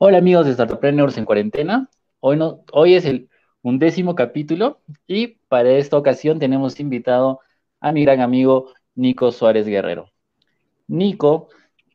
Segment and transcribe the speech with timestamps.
[0.00, 1.90] Hola amigos de Startupreneurs en cuarentena.
[2.20, 3.28] Hoy, es el
[3.62, 7.40] undécimo capítulo y para esta ocasión tenemos invitado
[7.80, 10.12] a mi gran amigo Nico Suárez Guerrero.
[10.86, 11.48] Nico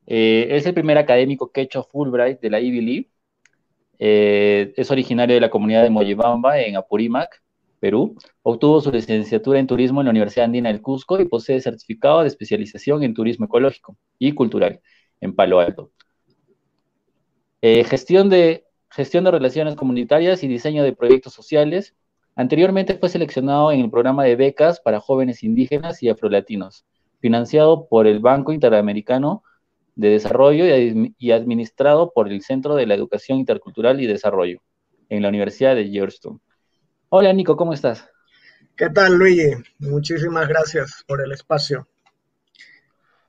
[0.05, 3.09] eh, es el primer académico quechua Fulbright de la Ivy League.
[3.99, 7.41] Eh, es originario de la comunidad de Moyibamba en Apurímac,
[7.79, 8.17] Perú.
[8.41, 12.27] Obtuvo su licenciatura en turismo en la Universidad Andina del Cusco y posee certificado de
[12.27, 14.81] especialización en turismo ecológico y cultural
[15.21, 15.91] en Palo Alto.
[17.65, 21.95] Eh, gestión, de, gestión de relaciones comunitarias y diseño de proyectos sociales.
[22.35, 26.85] Anteriormente fue seleccionado en el programa de becas para jóvenes indígenas y afrolatinos,
[27.21, 29.43] financiado por el Banco Interamericano
[29.95, 30.65] de Desarrollo
[31.17, 34.61] y, administrado por el Centro de la Educación Intercultural y Desarrollo
[35.07, 36.41] en la Universidad de Georgetown.
[37.07, 38.09] Hola Nico, ¿cómo estás?
[38.75, 39.53] ¿Qué tal Luigi?
[39.79, 41.87] Muchísimas gracias por el espacio.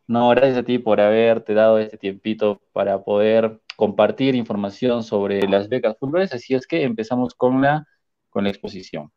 [0.09, 5.69] No, gracias a ti por haberte dado este tiempito para poder compartir información sobre las
[5.69, 7.87] becas Fulbright, así es que empezamos con la,
[8.31, 9.13] con la exposición.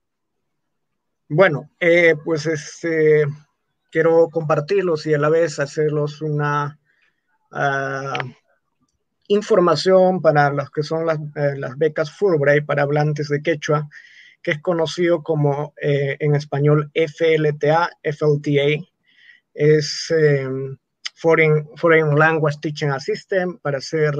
[1.29, 3.25] Bueno, eh, pues este,
[3.91, 6.79] quiero compartirlos y a la vez hacerlos una
[7.51, 8.31] uh,
[9.27, 13.89] información para los que son las, eh, las, becas Fulbright para hablantes de quechua,
[14.41, 18.85] que es conocido como eh, en español FLTA, FLTA.
[19.53, 20.77] Es em,
[21.17, 24.13] Foreign, Foreign Language Teaching Assistant para ser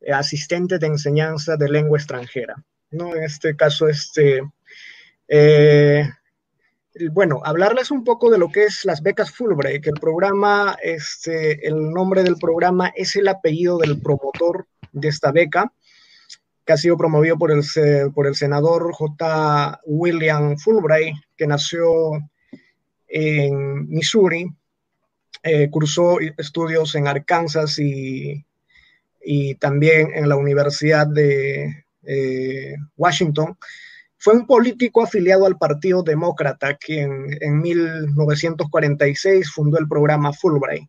[0.00, 2.54] eh, asistente de enseñanza de lengua extranjera.
[2.90, 3.16] ¿no?
[3.16, 4.42] En este caso, este,
[5.28, 6.06] eh,
[7.10, 11.90] bueno, hablarles un poco de lo que es las becas Fulbright, el programa, este, el
[11.90, 15.72] nombre del programa es el apellido del promotor de esta beca,
[16.66, 17.62] que ha sido promovido por el,
[18.14, 19.80] por el senador J.
[19.86, 22.12] William Fulbright, que nació
[23.08, 24.54] en Missouri
[25.44, 28.46] eh, cursó estudios en Arkansas y,
[29.22, 33.58] y, también en la Universidad de eh, Washington.
[34.16, 40.88] Fue un político afiliado al Partido Demócrata, quien en 1946 fundó el programa Fulbright.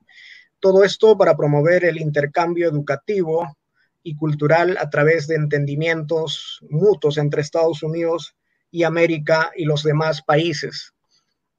[0.61, 3.57] Todo esto para promover el intercambio educativo
[4.03, 8.37] y cultural a través de entendimientos mutuos entre Estados Unidos
[8.71, 10.94] y América y los demás países.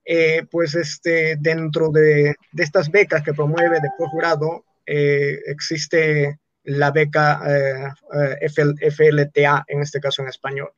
[0.08, 7.42] Eh, pues este, dentro de, estas becas que promueve de jurado, eh, existe la beca
[7.44, 10.70] eh, FLTA, en este caso en español.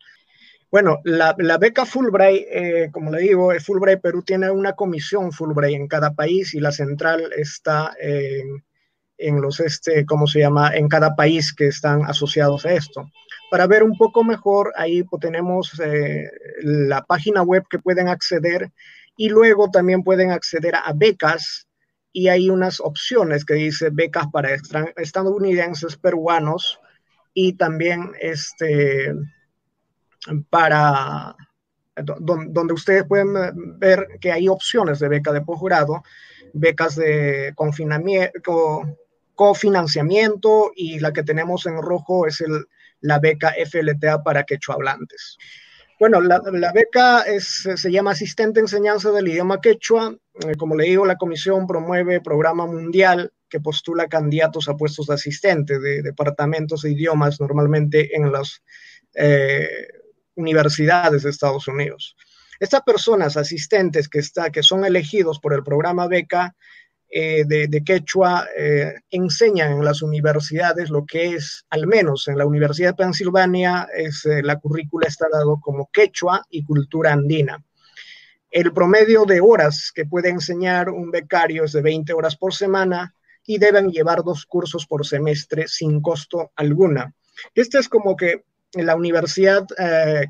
[0.70, 6.14] Bueno, la, beca Fulbright, como le digo, Fulbright Perú tiene una comisión Fulbright en cada
[6.14, 11.68] país y la central está en, los, este, ¿cómo se llama?, en cada país que
[11.68, 13.10] están asociados a esto.
[13.50, 15.72] Para ver un poco mejor, ahí tenemos
[16.60, 18.70] la página web que pueden acceder
[19.18, 21.66] y luego también pueden acceder a becas
[22.12, 24.56] y hay unas opciones que dice becas para
[24.96, 26.80] estadounidenses, peruanos
[27.34, 29.12] y también este,
[30.48, 31.36] para
[31.96, 33.34] donde ustedes pueden
[33.80, 36.04] ver que hay opciones de beca de posgrado,
[36.52, 38.98] becas de confinamiento,
[39.34, 42.66] cofinanciamiento y la que tenemos en rojo es el,
[43.00, 45.38] la beca FLTA para quechohablantes.
[45.98, 50.16] Bueno, la, beca se llama Asistente Enseñanza del Idioma Quechua.
[50.46, 55.14] Eh, como le digo, la comisión promueve programa mundial que postula candidatos a puestos de
[55.14, 58.62] asistente de departamentos de idiomas normalmente en las
[59.14, 59.88] eh,
[60.36, 62.14] universidades de Estados Unidos.
[62.60, 66.54] Estas personas asistentes que, está, que son elegidos por el programa beca
[67.10, 72.44] eh, de, quechua eh, enseñan en las universidades lo que es, al menos en la
[72.44, 77.64] Universidad de Pensilvania, es, eh, la currícula está dado como quechua y cultura andina.
[78.50, 83.14] El promedio de horas que puede enseñar un becario es de 20 horas por semana
[83.46, 87.14] y deben llevar dos cursos por semestre sin costo alguna.
[87.54, 89.66] Este es como que la universidad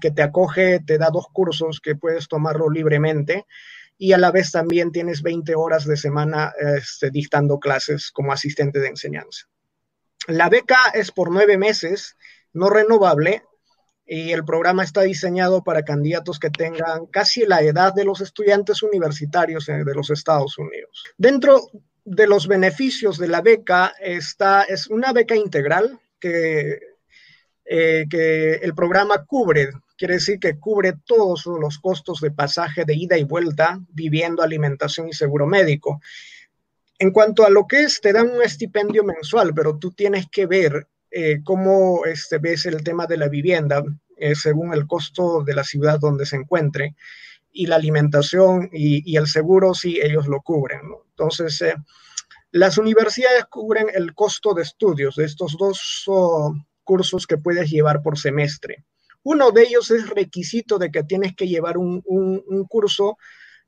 [0.00, 3.46] que te acoge te da dos cursos que puedes tomarlo libremente
[3.98, 8.78] y a la vez también tienes 20 horas de semana este, dictando clases como asistente
[8.78, 9.46] de enseñanza.
[10.28, 12.16] La beca es por nueve meses,
[12.52, 13.42] no renovable,
[14.06, 18.82] y el programa está diseñado para candidatos que tengan casi la edad de los estudiantes
[18.82, 21.04] universitarios eh, de los Estados Unidos.
[21.18, 21.60] Dentro
[22.04, 26.78] de los beneficios de la beca está, es una beca integral que,
[27.66, 32.94] eh, que el programa cubre quiere decir que cubre todos los costos de pasaje de
[32.94, 36.00] ida y vuelta, viviendo, alimentación y seguro médico.
[37.00, 40.46] En cuanto a lo que es, te dan un estipendio mensual, pero tú tienes que
[40.46, 43.82] ver eh, cómo este, ves el tema de la vivienda
[44.16, 46.94] eh, según el costo de la ciudad donde se encuentre
[47.52, 50.80] y la alimentación y, el seguro, sí, ellos lo cubren.
[51.10, 51.74] Entonces, eh,
[52.52, 56.04] las universidades cubren el costo de estudios de estos dos
[56.84, 58.84] cursos que puedes llevar por semestre.
[59.22, 62.02] Uno de ellos es requisito de que tienes que llevar un,
[62.68, 63.18] curso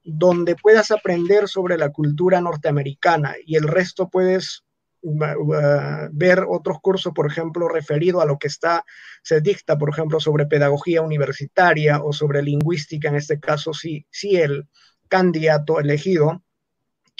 [0.02, 4.64] donde puedas aprender sobre la cultura norteamericana y el resto puedes
[5.02, 8.84] ver otros cursos, por ejemplo, referido a lo que está,
[9.22, 14.36] se dicta, por ejemplo, sobre pedagogía universitaria o sobre lingüística, en este caso, si, si
[14.36, 14.68] el
[15.08, 16.42] candidato elegido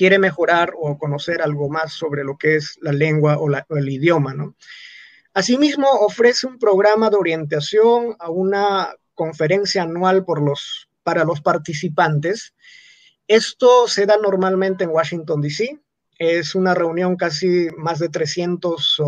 [0.00, 4.32] quiere mejorar o conocer algo más sobre lo que es la lengua o, el idioma,
[4.32, 4.56] ¿no?
[5.34, 10.24] Asimismo, ofrece un programa de orientación a una conferencia anual
[11.02, 12.54] para los participantes.
[13.28, 15.78] Esto se da normalmente en Washington, D.C.
[16.18, 19.00] Es una reunión casi más de 300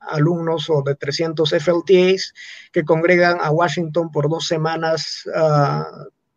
[0.00, 2.34] alumnos o de 300 FLTAs
[2.72, 5.86] que congregan a Washington por dos semanas ah,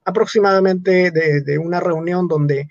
[0.06, 2.67] aproximadamente de, una reunión donde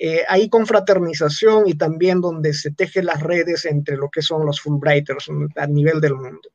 [0.00, 4.60] eh, hay confraternización y también donde se tejen las redes entre lo que son los
[4.60, 6.48] Fulbrighters a nivel del mundo.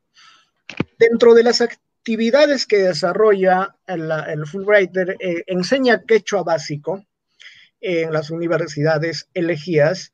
[0.97, 7.03] Dentro de las actividades que desarrolla el, Fulbrighter, eh, enseña quechua básico
[7.81, 10.13] en las universidades elegidas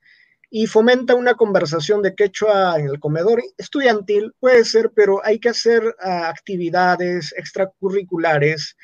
[0.50, 5.50] y fomenta una conversación de quechua en el comedor estudiantil, puede ser, pero hay que
[5.50, 8.75] hacer ah, actividades extracurriculares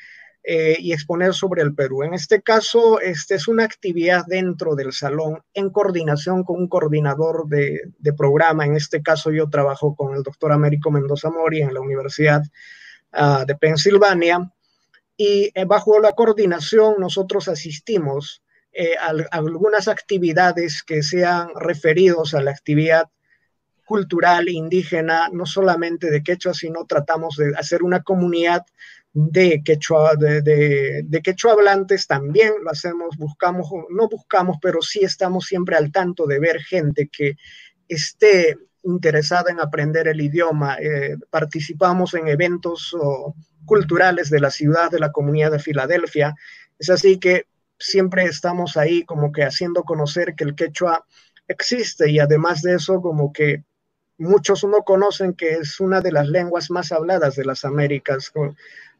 [0.48, 2.04] eh, y exponer sobre el Perú.
[2.04, 7.48] En este caso, este es una actividad dentro del salón en coordinación con un coordinador
[7.48, 8.64] de, programa.
[8.64, 12.44] En este caso, yo trabajo con el doctor Américo Mendoza Mori en la Universidad
[13.10, 14.52] ah, de Pensilvania
[15.16, 18.94] y eh, bajo la coordinación nosotros asistimos eh,
[19.32, 23.08] algunas actividades que sean referidos a la actividad
[23.84, 28.66] cultural indígena, no solamente de quechua, sino tratamos de hacer una comunidad
[29.18, 35.74] de quechua, de, quechua hablantes también lo hacemos, buscamos, no buscamos, pero sí estamos siempre
[35.74, 37.36] al tanto de ver gente que
[37.88, 40.76] esté interesada en aprender el idioma.
[40.78, 42.94] Eh, participamos en eventos
[43.64, 46.34] culturales de la ciudad, de la comunidad de Filadelfia.
[46.78, 47.46] Es así que
[47.78, 51.06] siempre estamos ahí como que haciendo conocer que el quechua
[51.48, 53.64] existe y además de eso como que
[54.18, 58.32] muchos no conocen que es una de las lenguas más habladas de las Américas.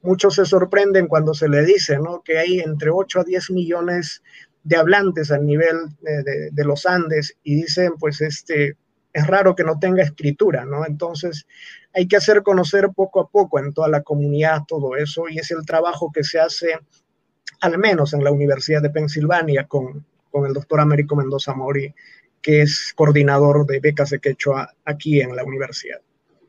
[0.02, 4.22] Muchos se sorprenden cuando se le dice que hay entre 8 a 10 millones
[4.62, 8.76] de hablantes a nivel de, los Andes y dicen pues este
[9.12, 10.84] es raro que no tenga escritura, ¿no?
[10.84, 11.46] Entonces
[11.94, 15.50] hay que hacer conocer poco a poco en toda la comunidad todo eso y es
[15.50, 16.78] el trabajo que se hace
[17.60, 20.04] al menos en la Universidad de Pensilvania, con,
[20.44, 21.94] el doctor Américo Mendoza Mori,
[22.46, 26.00] que es coordinador de becas de quechua aquí en la universidad.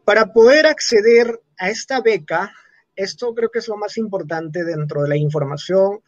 [0.06, 2.54] Para poder acceder a esta beca,
[2.96, 6.02] esto creo que es lo más importante dentro de la información,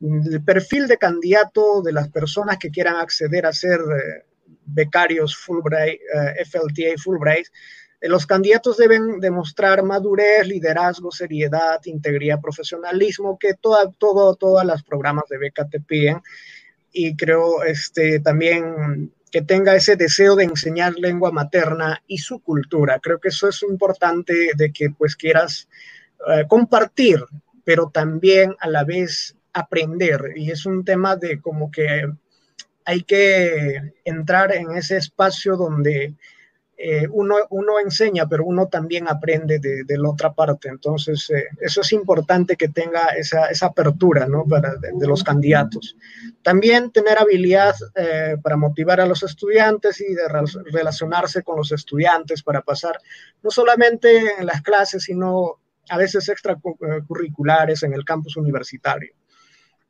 [0.00, 4.24] el perfil de candidato de las personas que quieran acceder a ser eh,
[4.64, 7.48] becarios Fulbright, eh, FLTA Fulbright,
[8.00, 14.84] eh, los candidatos deben demostrar madurez, liderazgo, seriedad, integridad, profesionalismo, que toda, todo, todas las
[14.84, 16.22] programas de beca te piden.
[16.92, 23.00] Y creo este, también que tenga ese deseo de enseñar lengua materna y su cultura.
[23.02, 25.68] Creo que eso es importante de que pues quieras
[26.28, 27.24] eh, compartir,
[27.64, 30.34] pero también a la vez aprender.
[30.36, 32.12] Y es un tema de como que
[32.84, 36.14] hay que entrar en ese espacio donde
[36.84, 40.68] eh, uno, uno, enseña, pero uno también aprende de, la otra parte.
[40.68, 44.44] Entonces, eh, eso es importante que tenga esa, esa apertura ¿no?
[44.44, 45.96] para, de, los candidatos.
[46.42, 50.22] También tener habilidad eh, para motivar a los estudiantes y de
[50.72, 52.98] relacionarse con los estudiantes para pasar
[53.44, 59.14] no solamente en las clases, sino a veces extracurriculares en el campus universitario.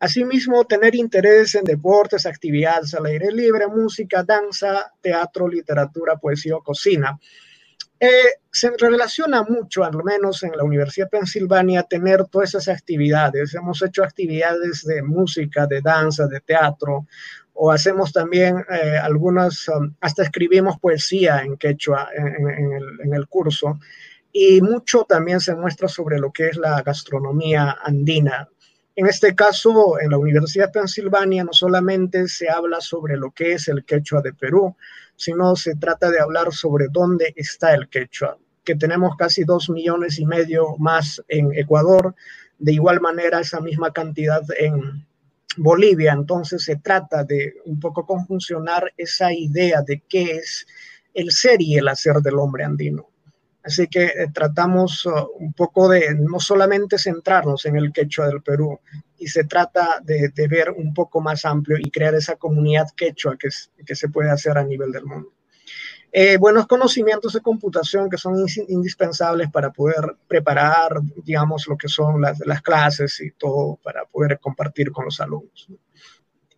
[0.03, 6.61] Asimismo, tener interés en deportes, actividades al aire libre, música, danza, teatro, literatura, poesía o
[6.61, 7.17] cocina.
[8.01, 8.09] Eh,
[8.51, 13.55] se relaciona mucho, al menos en la Universidad de Pensilvania, tener todas esas actividades.
[13.55, 17.07] Hemos hecho actividades de música, de danza, de teatro,
[17.53, 23.79] o hacemos también eh, algunas, um, hasta escribimos poesía en quechua en el curso.
[24.33, 28.49] Y mucho también se muestra sobre lo que es la gastronomía andina,
[28.95, 33.55] en este caso, en la Universidad de Pensilvania no solamente se habla sobre lo que
[33.55, 34.77] es el quechua de Perú,
[35.17, 40.19] sino se trata de hablar sobre dónde está el quechua, que tenemos casi dos millones
[40.19, 42.15] y medio más en Ecuador,
[42.59, 45.07] de igual manera esa misma cantidad en
[45.57, 46.13] Bolivia.
[46.13, 50.67] Entonces se trata de un poco conjuncionar esa idea de qué es
[51.15, 53.12] el ser y el hacer del hombre andino.
[53.65, 58.43] Así que eh, tratamos uh, un poco de no solamente centrarnos en el quechua del
[58.43, 58.81] Perú,
[59.19, 63.49] y se trata de, ver un poco más amplio y crear esa comunidad quechua que,
[63.87, 65.33] que se puede hacer a nivel del mundo.
[66.15, 68.37] Eh, buenos conocimientos de computación que son
[68.69, 74.93] indispensables para poder preparar, digamos, lo que son las, clases y todo para poder compartir
[74.93, 75.69] con los alumnos.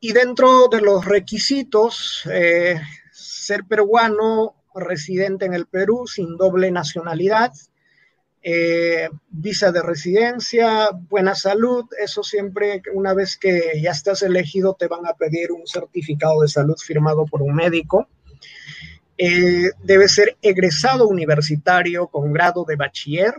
[0.01, 2.81] Y dentro de los requisitos, eh,
[3.13, 7.53] ser peruano residente en el Perú sin doble nacionalidad,
[8.47, 14.87] eh, visa de residencia, buena salud, eso siempre, una vez que ya estás elegido, te
[14.87, 18.07] van a pedir un certificado de salud firmado por un médico.
[19.17, 23.35] Eh, debe ser egresado universitario con grado de bachiller,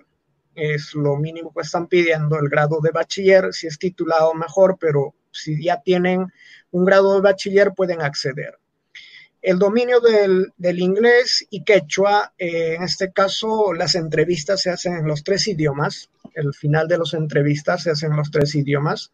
[0.56, 5.14] es lo mínimo que están pidiendo, el grado de bachiller, si es titulado mejor, pero
[5.32, 6.32] si ya tienen
[6.72, 8.58] un grado de bachiller pueden acceder.
[9.46, 15.06] El dominio del, inglés y quechua, eh, en este caso las entrevistas se hacen en
[15.06, 19.12] los tres idiomas, el final de las entrevistas se hacen en los tres idiomas.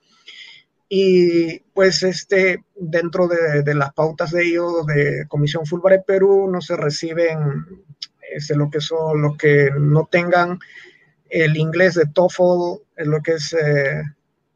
[0.87, 6.77] Y pues este, dentro de, las pautas de ellos de Comisión Fulbright Perú no se
[6.77, 7.65] reciben
[8.33, 10.59] este, lo que son los que no tengan
[11.29, 14.01] el inglés de TOEFL, lo que es eh,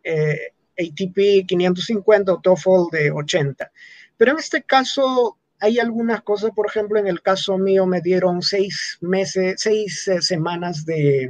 [0.06, 3.70] eh, ATP 550 o TOEFL de 80.
[4.16, 8.44] Pero en este caso hay algunas cosas, por ejemplo, en el caso mío me dieron
[8.44, 11.28] seis meses, seis eh, semanas de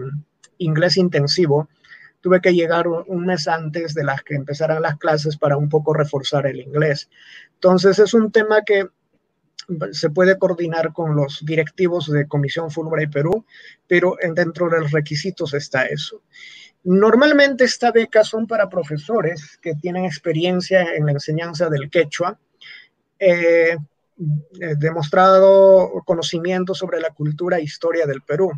[0.58, 1.70] inglés intensivo.
[2.20, 5.94] Tuve que llegar un mes antes de las que empezaran las clases para un poco
[5.94, 7.10] reforzar el inglés.
[7.54, 8.88] Entonces es un tema que
[9.92, 13.46] se puede coordinar con los directivos de Comisión Fulbright Perú,
[13.88, 16.22] pero dentro de los requisitos está eso.
[16.84, 22.38] Normalmente esta beca son para profesores que tienen experiencia en la enseñanza del quechua,
[23.18, 23.78] eh,
[24.18, 28.52] demostrado conocimiento sobre la cultura e historia del Perú.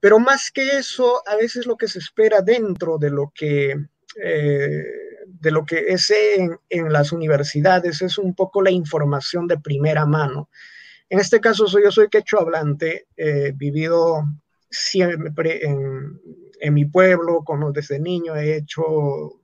[0.00, 3.74] Pero más que eso, a veces lo que se espera dentro de lo que,
[4.22, 4.84] eh,
[5.26, 6.12] de lo que es
[6.68, 10.48] en, las universidades es un poco la información de primera mano.
[11.10, 14.22] En este caso, soy, yo soy quechua hablante, eh, vivido
[14.70, 16.20] siempre en,
[16.60, 19.37] en mi pueblo, como desde niño he hecho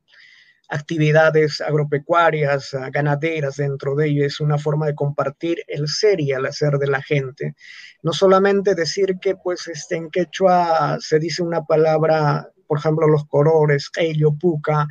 [0.75, 4.27] actividades agropecuarias, ah, ganaderas dentro de ello.
[4.27, 7.55] Es una forma de compartir el ser y el hacer de la gente.
[8.03, 13.27] No solamente decir que pues este, en quechua se dice una palabra, por ejemplo, los
[13.27, 14.87] colores, ello, puca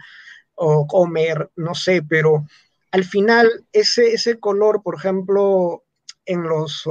[0.55, 2.45] o comer, no sé, pero
[2.91, 5.83] al final ese, ese color, por ejemplo,
[6.25, 6.83] en los...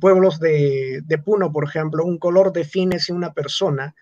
[0.00, 3.94] Pueblos de, de Puno, por ejemplo, un color define si una persona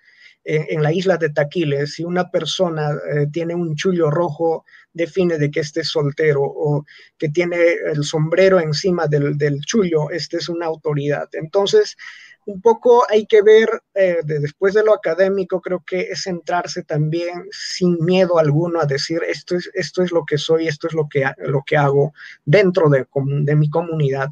[0.47, 5.51] en, la isla de Taquiles, si una persona eh, tiene un chullo rojo, define de
[5.51, 6.85] que este es soltero, o
[7.19, 7.59] que tiene
[7.93, 11.29] el sombrero encima del, chullo, este es una autoridad.
[11.33, 11.97] Entonces,
[12.45, 17.49] un poco hay que ver, eh, después de lo académico, creo que es centrarse también
[17.51, 21.09] sin miedo alguno a decir esto es, esto es lo que soy, esto es lo
[21.09, 23.05] que, lo que hago dentro de,
[23.43, 24.29] de mi comunidad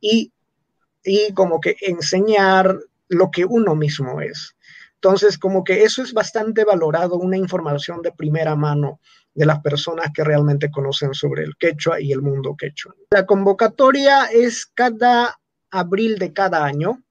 [0.00, 0.32] y,
[1.04, 2.74] y como que enseñar
[3.08, 4.54] lo que uno mismo es.
[5.00, 9.00] Entonces, como que eso es bastante valorado, una información de primera mano
[9.32, 12.94] de las personas que realmente conocen sobre el quechua y el mundo quechua.
[13.12, 15.38] La convocatoria es cada
[15.70, 17.04] abril de cada año.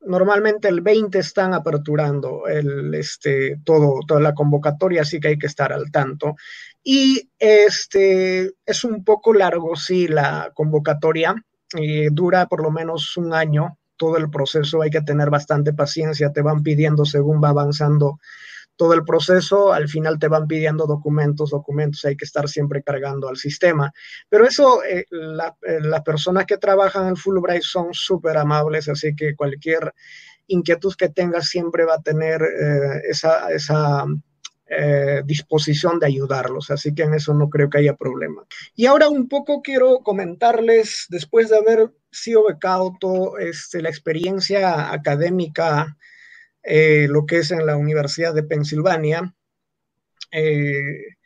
[0.00, 5.46] Normalmente el 20 están aperturando el, este, todo, toda la convocatoria, así que hay que
[5.46, 6.36] estar al tanto.
[6.82, 11.34] Y este, es un poco largo, sí, la convocatoria.
[11.78, 16.32] Eh, dura por lo menos un año todo el proceso hay que tener bastante paciencia,
[16.32, 18.18] te van pidiendo según va avanzando
[18.74, 23.28] todo el proceso, al final te van pidiendo documentos, documentos, hay que estar siempre cargando
[23.28, 23.92] al sistema.
[24.28, 29.36] Pero eso, eh, eh, las personas que trabajan en Fulbright son súper amables, así que
[29.36, 29.94] cualquier
[30.48, 34.04] inquietud que tengas siempre va a tener eh, esa, esa
[35.24, 38.44] disposición de ayudarlos, así que en eso no creo que haya problema.
[38.74, 44.92] Y ahora un poco quiero comentarles, después de haber sido becado todo este, la experiencia
[44.92, 45.96] académica,
[46.62, 49.34] eh, lo que es en la Universidad de Pensilvania.
[50.30, 51.16] Eh,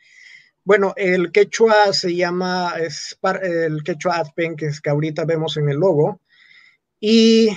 [0.63, 5.69] bueno, el quechua se llama, es el quechua Adpen, que es que ahorita vemos en
[5.69, 6.21] el logo,
[6.99, 7.49] y,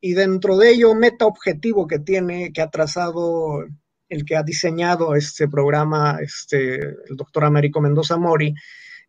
[0.00, 3.66] y dentro de ello, meta objetivo que tiene, que ha trazado
[4.14, 8.54] el que ha diseñado este programa, este, el doctor Américo Mendoza Mori,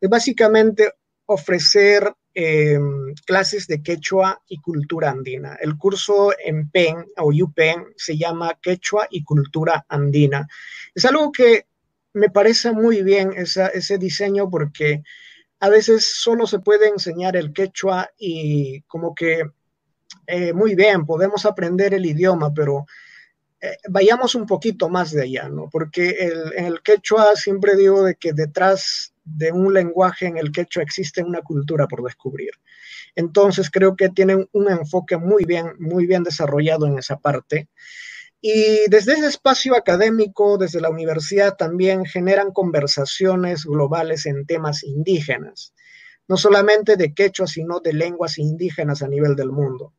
[0.02, 0.92] es básicamente
[1.28, 2.80] ofrecer eh,
[3.26, 5.58] clases de quechua y cultura andina.
[5.62, 10.48] El curso en PEN o UPEN se llama Quechua y Cultura Andina.
[10.94, 11.68] Es algo que
[12.14, 15.04] me parece muy bien ese diseño porque
[15.60, 19.44] a veces solo se puede enseñar el quechua y como que
[20.28, 22.86] eh, muy bien, podemos aprender el idioma, pero
[23.66, 25.70] eh, vayamos un poquito más de allá, ¿no?
[25.72, 30.52] Porque el, en el quechua siempre digo de que detrás de un lenguaje en el
[30.52, 32.52] quechua existe una cultura por descubrir.
[33.16, 37.70] Entonces creo que tienen un enfoque muy bien, muy bien desarrollado en esa parte.
[38.40, 45.74] Y desde ese espacio académico, desde la universidad, también generan conversaciones globales en temas indígenas,
[46.28, 49.94] no solamente de quechua, sino de lenguas indígenas a nivel del mundo.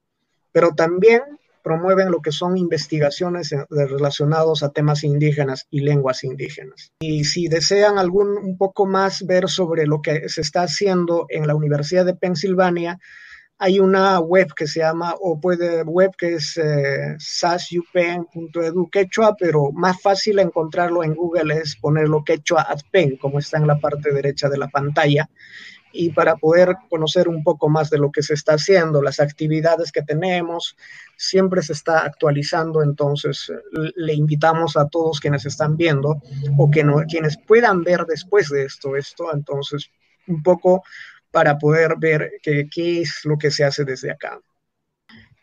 [0.52, 1.22] Pero también
[1.66, 6.92] promueven lo que son investigaciones relacionados a temas indígenas y lenguas indígenas.
[7.00, 11.48] Y si desean algún un poco más ver sobre lo que se está haciendo en
[11.48, 13.00] la Universidad de Pensilvania,
[13.58, 19.72] hay una web que se llama, o puede web que es eh, sasupen.edu quechua, pero
[19.72, 24.12] más fácil encontrarlo en Google es ponerlo quechua at pen, como está en la parte
[24.12, 25.28] derecha de la pantalla,
[25.96, 29.90] y para poder conocer un poco más de lo que se está haciendo, las actividades
[29.90, 30.76] que tenemos,
[31.16, 33.50] siempre se está actualizando, entonces
[33.94, 36.20] le invitamos a todos quienes están viendo
[36.58, 39.90] o que no, quienes puedan ver después de esto, esto, entonces
[40.26, 40.82] un poco
[41.30, 42.68] para poder ver qué,
[43.00, 44.38] es lo que se hace desde acá.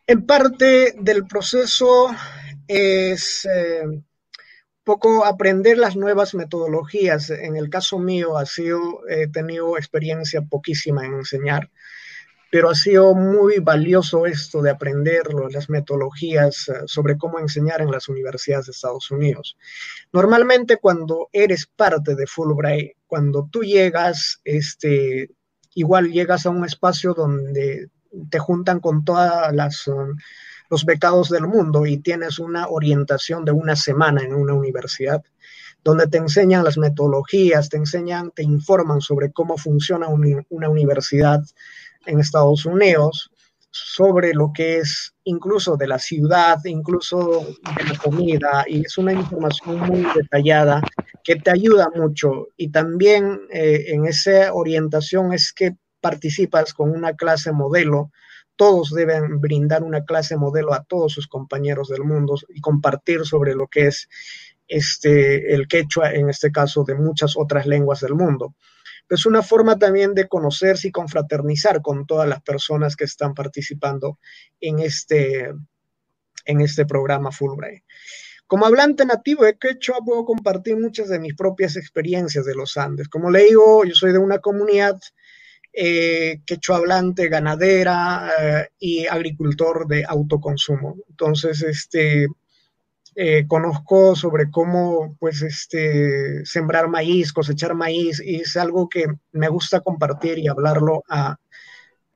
[0.06, 2.14] En parte del proceso
[2.68, 3.84] es eh,
[4.84, 7.30] poco aprender las nuevas metodologías.
[7.30, 11.70] En el caso mío ha sido, he tenido experiencia poquísima en enseñar,
[12.52, 17.90] pero ha sido muy valioso esto de aprender las metodologías eh, sobre cómo enseñar en
[17.90, 19.58] las universidades de Estados Unidos.
[20.12, 25.32] Normalmente cuando eres parte de Fulbright, cuando tú llegas, este,
[25.74, 27.90] igual llegas a un espacio donde
[28.30, 30.16] te juntan con todas las um,
[30.74, 35.22] los becados del mundo y tienes una orientación de una semana en una universidad
[35.84, 41.42] donde te enseñan las metodologías, te enseñan, te informan sobre cómo funciona una universidad
[42.08, 43.30] en Estados Unidos,
[43.70, 47.46] sobre lo que es incluso de la ciudad, incluso
[47.78, 50.82] de la comida, y es una información muy detallada
[51.24, 52.48] que te ayuda mucho.
[52.58, 58.10] Y también eh, en esa orientación es que participas con una clase modelo.
[58.56, 63.56] Todos deben brindar una clase modelo a todos sus compañeros del mundo y compartir sobre
[63.56, 64.10] lo que es
[64.68, 68.56] este, el quechua, en este caso, de muchas otras lenguas del mundo
[69.14, 74.20] es una forma también de conocerse y confraternizar con todas las personas que están participando
[74.60, 75.54] en este,
[76.46, 77.84] en este programa Fulbright.
[78.48, 83.08] Como hablante nativo de quechua, puedo compartir muchas de mis propias experiencias de los Andes.
[83.08, 85.00] Como le digo, yo soy de una comunidad
[85.74, 86.82] eh, quechua
[87.16, 90.98] ganadera eh, y agricultor de autoconsumo.
[91.10, 92.28] Entonces, este,
[93.16, 99.50] eh, conozco sobre cómo pues este sembrar maíz, cosechar maíz y es algo que me
[99.50, 101.38] gusta compartir y hablarlo a,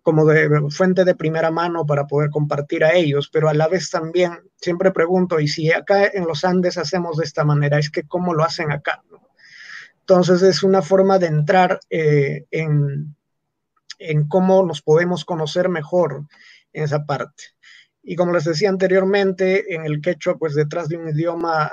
[0.08, 3.90] como de fuente de primera mano para poder compartir a ellos, pero a la vez
[3.90, 8.04] también siempre pregunto, y si acá en los Andes hacemos de esta manera, es que
[8.04, 9.04] cómo lo hacen acá.
[10.00, 13.17] Entonces es una forma de entrar eh, en,
[14.00, 16.26] en cómo nos podemos conocer mejor
[16.74, 17.44] en esa parte.
[18.04, 21.72] Y como les decía anteriormente, en el quechua, pues detrás de un idioma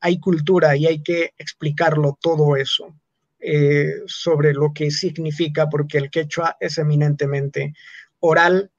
[0.00, 2.94] hay cultura y hay que explicarlo todo eso
[3.38, 7.74] eh, sobre lo que significa, porque el quechua es eminentemente
[8.18, 8.70] oral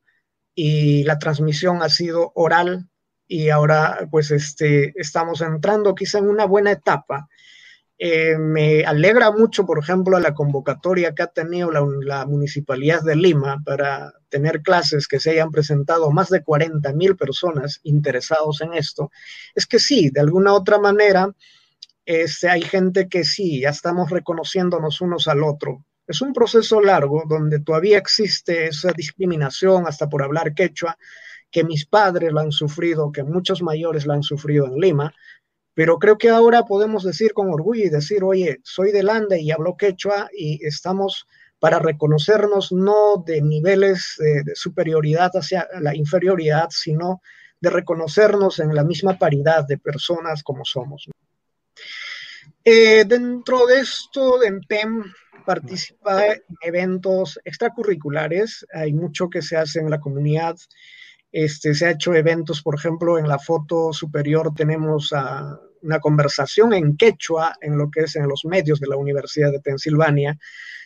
[0.56, 2.90] y la transmisión ha sido oral
[3.28, 7.28] y ahora pues este, estamos entrando quizá en una buena etapa
[8.06, 13.62] eh, me alegra mucho, por ejemplo, la convocatoria que ha tenido la, Municipalidad de Lima
[13.64, 19.10] para tener clases que se hayan presentado más de 40 mil personas interesados en esto.
[19.56, 21.34] Es que sí, de alguna otra manera,
[22.04, 25.86] este, hay gente que sí, ya estamos reconociéndonos unos al otro.
[26.06, 30.98] Es un proceso largo donde todavía existe esa discriminación hasta por hablar quechua,
[31.50, 35.14] que mis padres la han sufrido, que muchos mayores la han sufrido en Lima,
[35.74, 39.52] pero creo que ahora podemos decir con orgullo y decir, oye, soy del Ande y
[39.52, 41.28] hablo quechua y estamos
[41.60, 47.22] para reconocernos no de niveles de, superioridad hacia la inferioridad, sino
[47.62, 51.08] de reconocernos en la misma paridad de personas como somos.
[52.66, 55.04] Eh, dentro de esto, en PEM
[55.46, 60.58] participa en eventos extracurriculares, hay mucho que se hace en la comunidad
[61.34, 65.12] este, se ha hecho eventos, por ejemplo, en la foto superior tenemos
[65.82, 69.60] una conversación en quechua, en lo que es en los medios de la Universidad de
[69.60, 70.38] Pensilvania,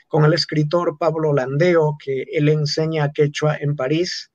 [0.07, 4.31] con el escritor Pablo Landeo, que él enseña quechua en París.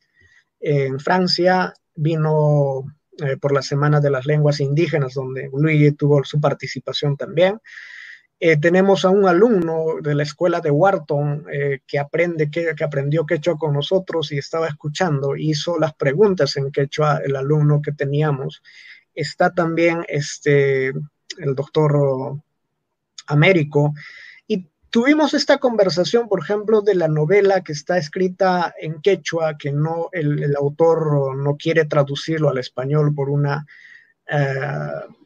[0.61, 2.85] En Francia vino
[3.17, 7.59] eh, por la Semana de las Lenguas Indígenas, donde Luis tuvo su participación también.
[8.45, 12.83] Eh, tenemos a un alumno de la escuela de Wharton eh, que, aprende, que, que,
[12.83, 17.93] aprendió quechua con nosotros y estaba escuchando, hizo las preguntas en quechua el alumno que
[17.93, 18.61] teníamos.
[19.15, 22.41] Está también este, el doctor
[23.29, 23.95] Américo.
[24.49, 29.71] Y tuvimos esta conversación, por ejemplo, de la novela que está escrita en quechua, que
[29.71, 33.65] no el, autor no quiere traducirlo al español por una...
[34.29, 35.22] Eh,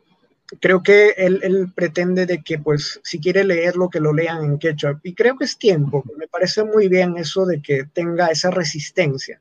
[0.61, 5.01] creo que él, pretende de que, pues, si quiere leerlo, que lo lean en quechua.
[5.03, 6.05] Y creo que es tiempo.
[6.17, 9.41] Me parece muy bien eso de que tenga esa resistencia.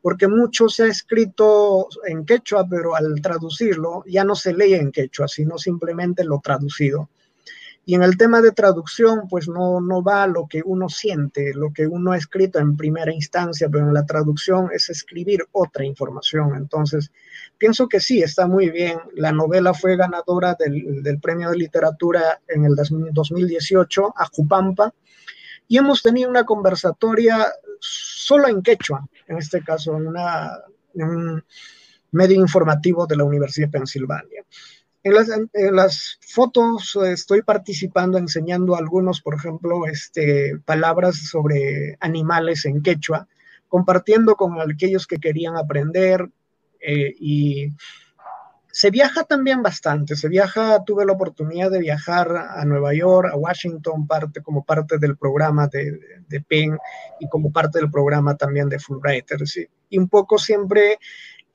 [0.00, 4.92] Porque mucho se ha escrito en quechua, pero al traducirlo ya no se lee en
[4.92, 7.10] quechua, sino simplemente lo traducido.
[7.88, 11.72] Y en el tema de traducción, pues no, no va lo que uno siente, lo
[11.72, 16.54] que uno ha escrito en primera instancia, pero en la traducción es escribir otra información.
[16.54, 17.10] Entonces,
[17.56, 18.98] pienso que sí, está muy bien.
[19.14, 24.92] La novela fue ganadora del, del premio de literatura en el 2018 a Jupampa
[25.66, 27.46] y hemos tenido una conversatoria
[27.80, 30.08] solo en quechua, en este caso, en,
[30.92, 31.44] en un
[32.10, 34.44] medio informativo de la Universidad de Pensilvania.
[35.04, 35.14] En
[35.76, 43.28] las, fotos eh, estoy participando enseñando algunos, por ejemplo, este, palabras sobre animales en quechua,
[43.68, 46.28] compartiendo con aquellos que querían aprender
[46.80, 47.72] eh, y
[48.70, 53.36] se viaja también bastante, se viaja, tuve la oportunidad de viajar a Nueva York, a
[53.36, 56.44] Washington, parte, como parte del programa de, de
[57.18, 59.26] y como parte del programa también de Fulbright.
[59.90, 60.98] Y un poco siempre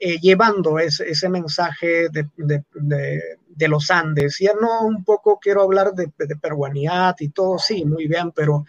[0.06, 4.38] eh, llevando ese, mensaje de, de, de, los Andes.
[4.38, 8.66] Ya no un poco quiero hablar de, peruanidad y todo, sí, muy bien, pero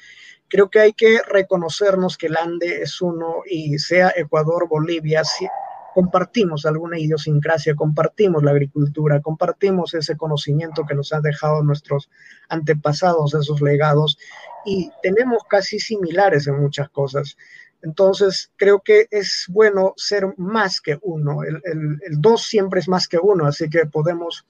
[0.47, 5.49] creo que hay que reconocernos que el Ande es uno y sea Ecuador, Bolivia, si
[5.93, 12.11] compartimos alguna idiosincrasia, compartimos la agricultura, compartimos ese conocimiento que nos han dejado nuestros
[12.49, 14.19] antepasados, esos legados,
[14.65, 17.37] y tenemos casi similares en muchas cosas.
[17.85, 21.43] Entonces, creo que es bueno ser más que uno.
[21.43, 24.47] El, dos siempre es más que uno, así que podemos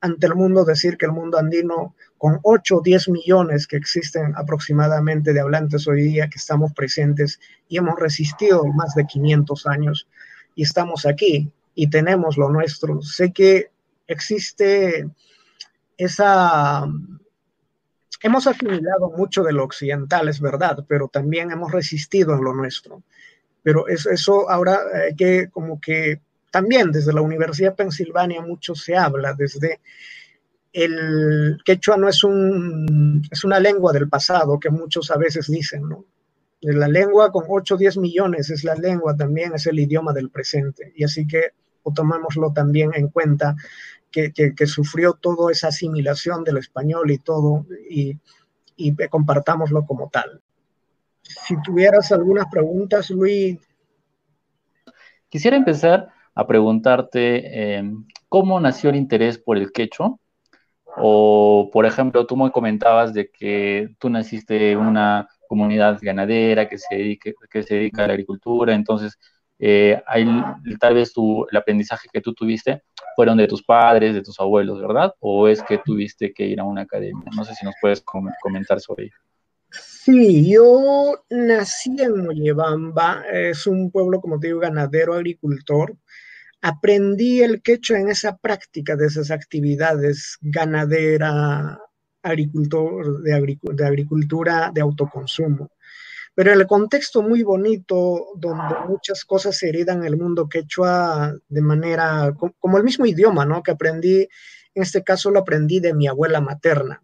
[0.00, 4.32] ante el mundo decir que el mundo andino, con 8 o 10 millones que existen
[4.34, 7.38] aproximadamente de hablantes hoy día, que estamos presentes
[7.68, 10.08] y hemos resistido más de 500 años
[10.54, 13.02] y estamos aquí y tenemos lo nuestro.
[13.02, 13.70] Sé que
[14.06, 15.06] existe
[15.98, 16.86] esa
[18.22, 23.02] Hemos asimilado mucho de lo occidental, es verdad, pero también hemos resistido en lo nuestro.
[23.62, 28.74] Pero eso, eso ahora hay que como que también desde la Universidad de Pensilvania mucho
[28.74, 29.80] se habla, desde
[30.72, 35.88] el quechua no es, un, es una lengua del pasado que muchos a veces dicen,
[35.88, 36.04] ¿no?
[36.60, 40.28] La lengua con 8 o 10 millones es la lengua también, es el idioma del
[40.28, 40.92] presente.
[40.94, 41.52] Y así que
[41.82, 43.56] o tomémoslo también en cuenta
[44.10, 48.16] que, sufrió toda esa asimilación del español y todo, y,
[48.76, 50.40] y compartámoslo como tal.
[51.22, 53.58] Si tuvieras algunas preguntas, Luis.
[55.28, 60.16] Quisiera empezar a preguntarte em, cómo nació el interés por el quechua.
[60.96, 66.78] O, por ejemplo, tú me comentabas de que tú naciste en una comunidad ganadera que
[66.78, 69.18] se, dedique, que se dedica a la agricultura, entonces
[69.58, 70.00] eh,
[70.80, 72.82] tal vez tu, el aprendizaje que tú tuviste
[73.20, 75.14] fueron de tus padres, de tus abuelos, ¿verdad?
[75.20, 77.30] ¿O es que tuviste que ir a una academia?
[77.36, 79.16] No sé si nos puedes comentar sobre ello.
[79.70, 85.98] Sí, yo nací en Mollebamba, es un pueblo, como te digo, ganadero, agricultor.
[86.62, 91.78] Aprendí el quechua en esa práctica de esas actividades ganadera,
[92.22, 95.68] agricultor, de, de agricultura de autoconsumo
[96.34, 102.34] pero el contexto muy bonito, donde muchas cosas se heredan el mundo quechua de manera,
[102.58, 103.62] como el mismo idioma, ¿no?
[103.62, 104.28] Que aprendí,
[104.74, 107.02] en este caso lo aprendí de mi abuela materna.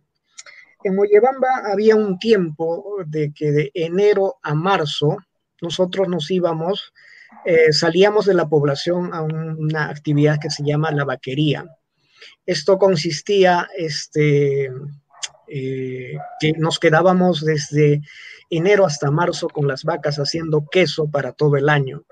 [0.85, 5.17] En Mollebamba había un tiempo de que de enero a marzo
[5.61, 6.93] nosotros nos íbamos,
[7.45, 11.65] eh, salíamos de la población a una actividad que se llama la vaquería.
[12.45, 14.71] Esto consistía, este,
[15.49, 18.03] eh, que nos quedábamos desde
[18.51, 22.05] enero hasta marzo con las vacas haciendo queso para todo el año.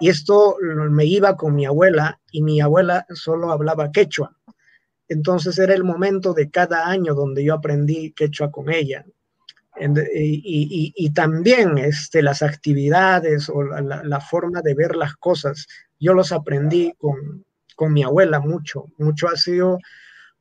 [0.00, 4.36] Y esto me iba con mi abuela y mi abuela solo hablaba quechua.
[5.08, 9.04] Entonces era el momento de cada año donde yo aprendí quechua con ella.
[9.78, 15.66] Y, también este, las actividades o la, la, forma de ver las cosas,
[16.00, 17.44] yo los aprendí con,
[17.74, 18.86] con mi abuela mucho.
[18.98, 19.78] Mucho ha sido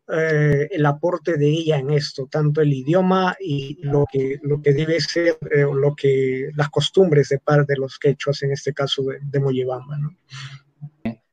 [0.07, 4.73] eh, el aporte de ella en esto, tanto el idioma y lo que, lo que
[4.73, 9.01] debe ser, eh, lo que, las costumbres de parte de los quechuas, en este caso
[9.03, 9.39] de, de.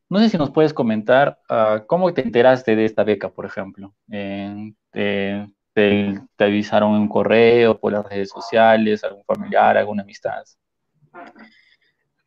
[0.08, 0.18] ¿no?
[0.18, 3.94] sé si nos puedes comentar uh, cómo te enteraste de esta beca, por ejemplo.
[4.10, 10.42] Eh, te, te, avisaron en correo, por las redes sociales, algún familiar, alguna amistad?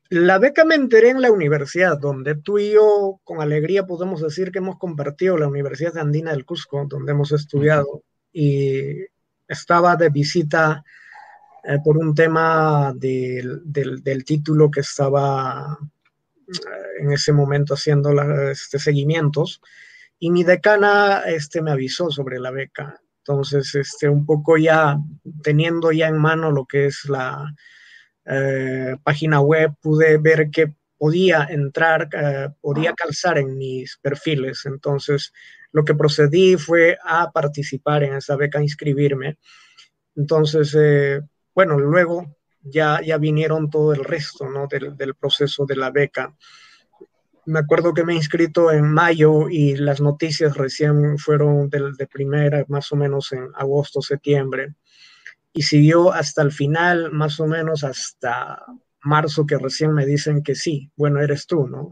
[0.10, 4.52] La beca me enteré en la universidad, donde tú y yo con alegría podemos decir
[4.52, 8.04] que hemos compartido la Universidad Andina del Cusco, donde hemos estudiado.
[8.32, 9.06] Y
[9.48, 10.84] estaba de visita
[11.64, 15.78] eh, por un tema del, del, título que estaba
[16.48, 18.12] eh, en ese momento haciendo
[18.52, 19.62] este, seguimientos
[20.20, 23.00] y mi decana este, me avisó sobre la beca.
[23.20, 25.00] Entonces, este, un poco ya
[25.42, 27.52] teniendo ya en mano lo que es la
[28.26, 32.10] eh, página web, pude ver que podía entrar,
[32.62, 34.66] podía calzar en mis perfiles.
[34.66, 35.34] Entonces,
[35.72, 39.38] lo que procedí fue a participar en esa beca, a inscribirme.
[40.16, 40.76] Entonces,
[41.54, 44.68] bueno, luego ya, ya vinieron todo el resto ¿no?
[44.68, 46.36] del, del proceso de la beca.
[47.46, 52.08] Me acuerdo que me he inscrito en mayo y las noticias recién fueron del, de
[52.08, 54.74] primera, más o menos en agosto, septiembre.
[55.56, 58.64] Y siguió hasta el final, más o menos hasta
[59.02, 61.92] marzo, que recién me dicen que sí, bueno, eres tú, ¿no?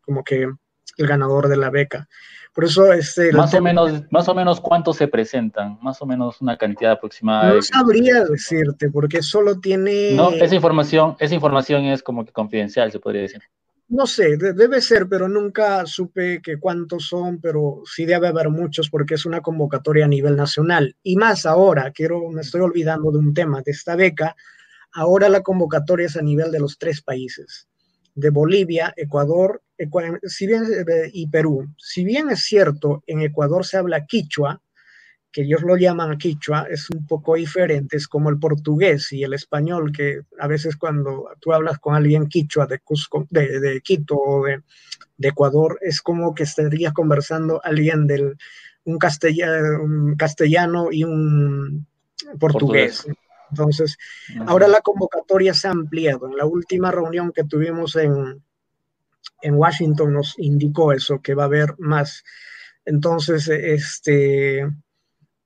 [0.00, 0.48] como que
[0.96, 2.08] el ganador de la beca.
[2.54, 6.40] Por eso, este, más o menos, más o menos cuántos se presentan, más o menos
[6.40, 7.52] una cantidad aproximada.
[7.52, 10.12] No sabría decirte, porque solo tiene.
[10.12, 13.42] No, esa información, esa información es como que confidencial, se podría decir.
[13.88, 18.90] No sé, debe ser, pero nunca supe que cuántos son, pero sí debe haber muchos
[18.90, 20.96] porque es una convocatoria a nivel nacional.
[21.04, 24.34] Y más ahora, quiero, me estoy olvidando de un tema de esta beca.
[24.92, 27.68] Ahora la convocatoria es a nivel de los tres países
[28.16, 29.62] de Bolivia, Ecuador
[30.22, 31.68] si bien, eh, y Perú.
[31.76, 34.62] Si bien es cierto, en Ecuador se habla quichua,
[35.36, 39.34] que ellos lo llaman quichua, es un poco diferente, es como el portugués y el
[39.34, 44.46] español, que a veces cuando tú hablas con alguien quichua de, Cusco, de, Quito o
[44.46, 44.62] de,
[45.18, 48.38] Ecuador, es como que estarías conversando alguien del
[48.84, 51.86] un, castellano, y un
[52.40, 53.06] portugués.
[53.50, 53.98] Entonces,
[54.46, 56.28] ahora la convocatoria se ha ampliado.
[56.28, 58.42] En la última reunión que tuvimos en,
[59.42, 62.24] en Washington nos indicó eso, que va a haber más.
[62.86, 64.66] Entonces, este,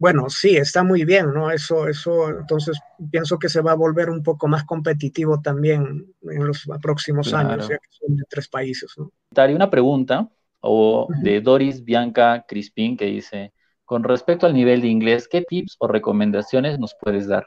[0.01, 1.51] bueno, sí, está muy bien, ¿no?
[1.51, 6.47] Eso, eso, entonces pienso que se va a volver un poco más competitivo también en
[6.47, 9.13] los próximos años, ya que son de tres países, ¿no?
[9.55, 10.27] Una pregunta
[10.61, 13.53] o de Doris Bianca Crispin que dice,
[13.85, 17.47] con respecto al nivel de inglés, ¿qué tips o recomendaciones nos puedes dar?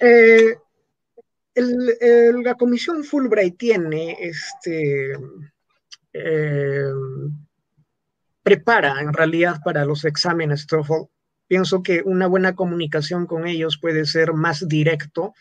[0.00, 0.56] Eh,
[1.54, 5.12] la comisión Fulbright tiene este
[6.12, 6.90] eh,
[8.48, 11.10] prepara en realidad para los exámenes TOEFL.
[11.46, 15.34] Pienso que una buena comunicación con ellos puede ser más directo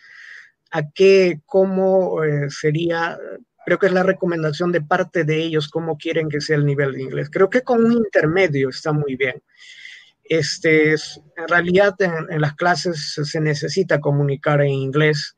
[0.72, 3.18] a qué, cómo eh, sería,
[3.66, 6.94] creo que es la recomendación de parte de ellos, cómo quieren que sea el nivel
[6.94, 7.30] de inglés.
[7.32, 9.42] Creo que con un intermedio está muy bien.
[10.26, 15.38] Este, en realidad en, las clases se necesita comunicar en inglés,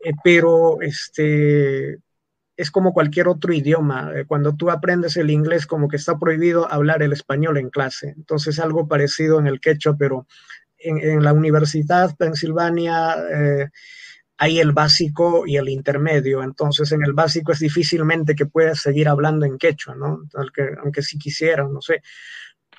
[0.00, 2.00] eh, pero este,
[2.58, 4.10] es como cualquier otro idioma.
[4.14, 8.12] Eh, cuando tú aprendes el inglés, como que está prohibido hablar el español en clase.
[8.16, 10.26] Entonces, algo parecido en el quechua, pero
[10.76, 13.68] en, la Universidad Pensilvania eh,
[14.38, 16.42] hay el básico y el intermedio.
[16.42, 20.24] Entonces, en el básico es difícilmente que puedas seguir hablando en quechua, ¿no?
[20.34, 22.02] Aunque, aunque si quisiera, no sé.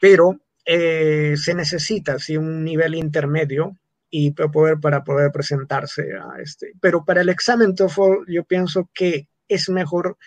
[0.02, 3.78] Pero eh, se necesita sí, un nivel intermedio
[4.10, 6.74] y poder, para poder presentarse a este.
[6.82, 10.18] Pero para el examen TOEFL yo pienso que es mejor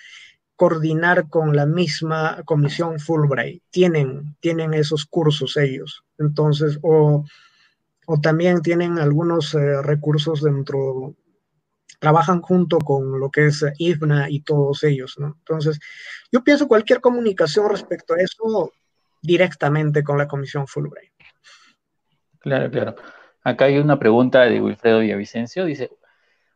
[0.57, 3.63] coordinar con la misma comisión Fulbright.
[3.71, 6.05] Tienen, tienen esos cursos ellos.
[6.19, 7.25] Entonces, o,
[8.07, 11.15] o también tienen algunos eh, recursos dentro,
[11.99, 15.37] trabajan junto con lo que es IFNA y todos ellos, ¿no?
[15.39, 15.81] Entonces,
[16.31, 18.73] yo pienso cualquier comunicación respecto a eso
[19.23, 21.13] directamente con la Comisión Fulbright.
[22.41, 22.97] Claro, claro.
[23.45, 25.65] Acá hay una pregunta de Wilfredo Villavicencio.
[25.65, 25.91] Dice,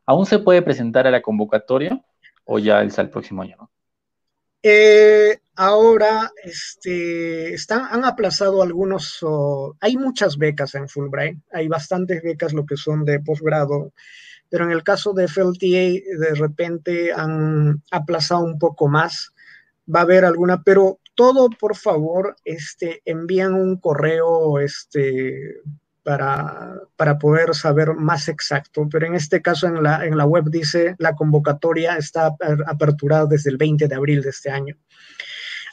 [0.05, 2.00] ¿aún se puede presentar a la convocatoria
[2.46, 3.70] o ya es al próximo año?
[4.62, 9.24] Eh, ahora este, han aplazado algunos,
[9.80, 13.92] hay muchas becas en Fulbright, hay bastantes becas lo que son de posgrado,
[14.48, 19.32] pero en el caso de FLTA de repente han aplazado un poco más,
[19.92, 25.61] va a haber alguna, pero todo, por favor, este, envían un correo este,
[26.06, 28.86] para, para, poder saber más exacto.
[28.88, 32.36] Pero en este caso, en la, en la web dice la convocatoria está
[32.68, 34.76] aperturada desde el 20 de abril de este año.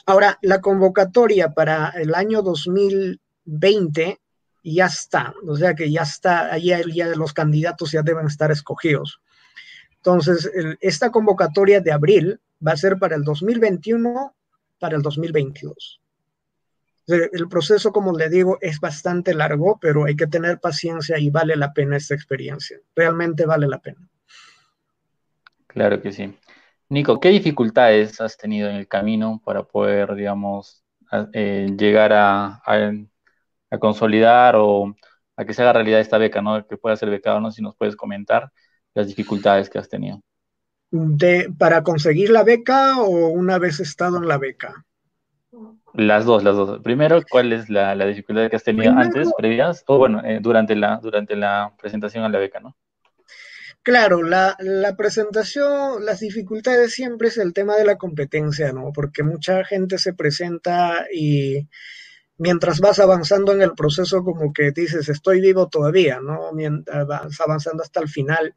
[0.06, 4.20] Ahora, la convocatoria para el año 2020
[4.64, 9.20] ya está, o sea que ya está, ahí ya los candidatos ya deben estar escogidos.
[9.98, 14.34] Entonces, esta convocatoria de abril va a ser para el 2021
[14.80, 16.00] para el 2022.
[17.06, 21.54] El proceso, como le digo, es bastante largo, pero hay que tener paciencia y vale
[21.56, 22.78] la pena esta experiencia.
[22.96, 24.08] Realmente vale la pena.
[25.66, 26.34] Claro que sí.
[26.88, 30.82] Nico, ¿qué dificultades has tenido en el camino para poder, digamos,
[31.32, 34.94] eh, llegar a, a consolidar o
[35.36, 36.66] a que se haga realidad esta beca, ¿no?
[36.66, 37.50] Que pueda ser becado, ¿no?
[37.50, 38.50] Si nos puedes comentar
[38.94, 40.22] las dificultades que has tenido.
[40.90, 44.84] De, ¿Para conseguir la beca o una vez estado en la beca?
[45.94, 46.80] Las dos, las dos.
[46.82, 49.84] Primero, ¿cuál es la, dificultad que has tenido antes, previas?
[49.86, 52.76] O bueno, eh, durante, la, durante la presentación a la beca, ¿no?
[53.82, 58.92] Claro, la, la, presentación, las dificultades siempre es el tema de la competencia, ¿no?
[58.92, 61.68] Porque mucha gente se presenta y
[62.38, 66.52] mientras vas avanzando en el proceso, como que dices, estoy vivo todavía, ¿no?
[66.52, 68.54] Mientras vas avanzando hasta el final.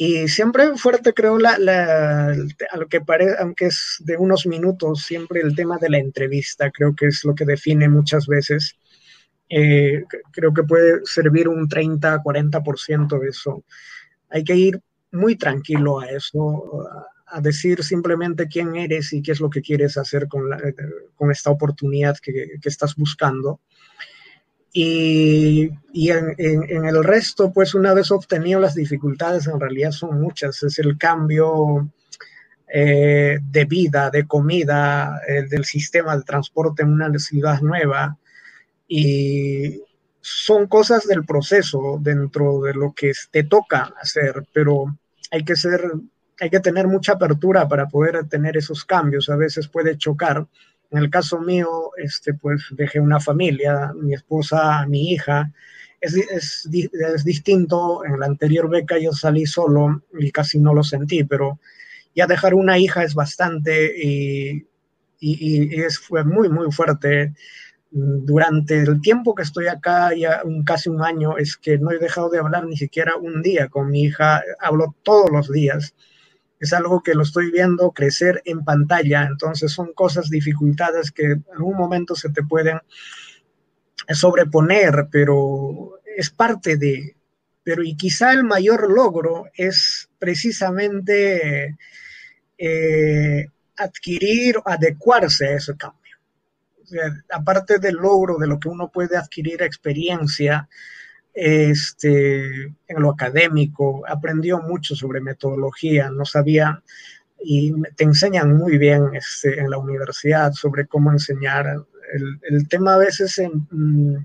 [0.00, 5.02] Y siempre fuerte, creo, la, la, a lo que parece, aunque es de unos minutos,
[5.02, 8.76] siempre el tema de la entrevista, creo que es lo que define muchas veces.
[9.48, 13.64] Eh, creo que puede servir un 30, 40% de eso.
[14.28, 14.80] Hay que ir
[15.10, 16.86] muy tranquilo a eso,
[17.26, 20.60] a decir simplemente quién eres y qué es lo que quieres hacer con, la,
[21.16, 22.32] con esta oportunidad que,
[22.62, 23.60] que, estás buscando.
[24.72, 30.20] Y, y en, en, el resto, pues una vez obtenido las dificultades, en realidad son
[30.20, 30.62] muchas.
[30.62, 31.90] Es el cambio
[32.68, 38.18] eh, de vida, de comida, eh, del sistema de transporte en una ciudad nueva.
[38.86, 39.80] Y
[40.20, 44.98] son cosas del proceso dentro de lo que te toca hacer, pero
[45.30, 45.92] hay que ser
[46.40, 49.28] hay que tener mucha apertura para poder tener esos cambios.
[49.28, 50.46] A veces puede chocar.
[50.90, 55.52] En el caso mío, este, pues dejé una familia, mi esposa, mi hija.
[56.00, 58.04] Es, es, es, distinto.
[58.04, 61.58] En la anterior beca yo salí solo y casi no lo sentí, pero
[62.14, 64.66] ya dejar una hija es bastante y,
[65.20, 67.34] y, y es, fue muy, muy fuerte.
[67.90, 71.98] Durante el tiempo que estoy acá, ya un, casi un año, es que no he
[71.98, 74.42] dejado de hablar ni siquiera un día con mi hija.
[74.60, 75.94] Hablo todos los días
[76.60, 81.44] es algo que lo estoy viendo crecer en pantalla, entonces son cosas, dificultades que en
[81.52, 82.80] algún momento se te pueden
[84.08, 87.16] sobreponer, pero es parte de,
[87.62, 91.76] pero y quizá el mayor logro es precisamente
[92.56, 96.16] eh, adquirir, adecuarse a ese cambio.
[97.30, 100.68] aparte del logro de lo que uno puede adquirir experiencia,
[101.40, 106.82] este, en lo académico, aprendió mucho sobre metodología, no sabía,
[107.40, 111.66] y te enseñan muy bien este, en la universidad sobre cómo enseñar.
[112.12, 114.16] El, el tema a veces mm,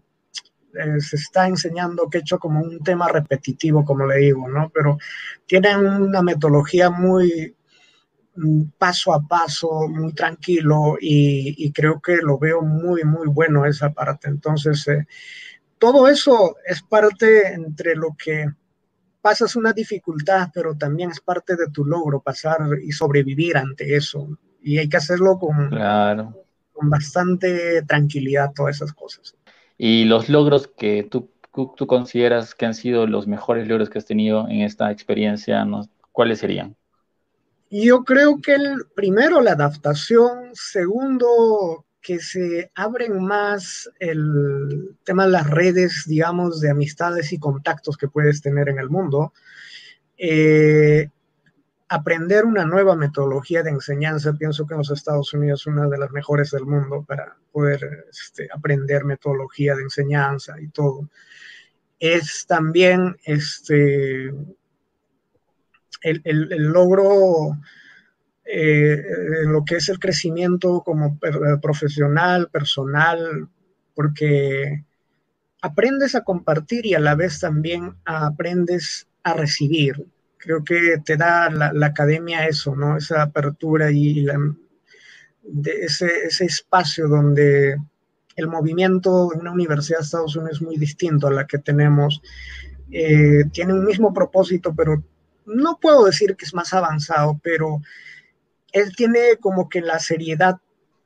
[0.73, 4.71] eh, se está enseñando que hecho como un tema repetitivo, como le digo, ¿no?
[4.73, 4.97] Pero
[5.45, 7.56] tienen una metodología muy
[8.36, 13.67] mm, paso a paso, muy tranquilo y, y, creo que lo veo muy, muy bueno
[13.67, 14.30] esa parte.
[14.30, 15.06] Entonces, eh,
[15.84, 18.46] todo eso es parte entre lo que
[19.22, 24.30] pasas una dificultad, pero también es parte de tu logro pasar y sobrevivir ante eso.
[24.62, 25.69] Y hay que hacerlo con,
[26.72, 29.36] con bastante tranquilidad, todas esas cosas.
[29.78, 34.06] Y los logros que tú, tú, consideras que han sido los mejores logros que has
[34.06, 35.67] tenido en esta experiencia,
[36.13, 36.78] ¿cuáles serían?
[37.69, 45.32] Yo creo que el primero, la adaptación, segundo, que se abren más el tema de
[45.32, 49.34] las redes, digamos, de amistades y contactos que puedes tener en el mundo.
[50.18, 51.10] Eh,
[51.88, 55.98] aprender una nueva metodología de enseñanza, pienso que en los Estados Unidos es una de
[55.98, 61.10] las mejores del mundo para poder este, aprender metodología de enseñanza y todo.
[62.00, 64.26] Es también este,
[66.02, 67.58] el, el, el logro
[68.46, 69.02] eh,
[69.44, 73.48] en lo que es el crecimiento como eh, profesional, personal,
[73.96, 74.84] porque
[75.62, 80.06] aprendes a compartir y a la vez también aprendes a recibir.
[80.38, 82.98] Creo que te da la, academia eso, ¿no?
[82.98, 84.26] Esa apertura y
[85.44, 87.78] de ese, ese espacio donde
[88.36, 92.22] el movimiento de una universidad de Estados Unidos es muy distinto a la que tenemos.
[92.92, 95.04] Eh, tiene un mismo propósito, pero
[95.46, 97.82] no puedo decir que es más avanzado, pero
[98.74, 100.57] él tiene como que la seriedad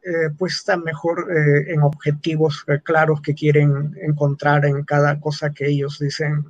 [0.02, 5.68] eh, puesta mejor eh, en objetivos eh, claros que quieren encontrar en cada cosa que
[5.68, 6.46] ellos dicen.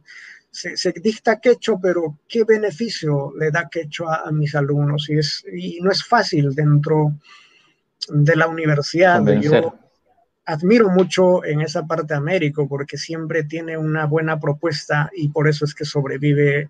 [0.51, 5.07] Se, dicta quecho, pero ¿qué beneficio le da quecho a, mis alumnos?
[5.09, 7.13] Y, es, y no es fácil dentro
[8.09, 9.23] de la universidad.
[9.39, 9.75] Yo
[10.45, 15.47] admiro mucho en esa parte de América porque siempre tiene una buena propuesta y por
[15.47, 16.69] eso es que sobrevive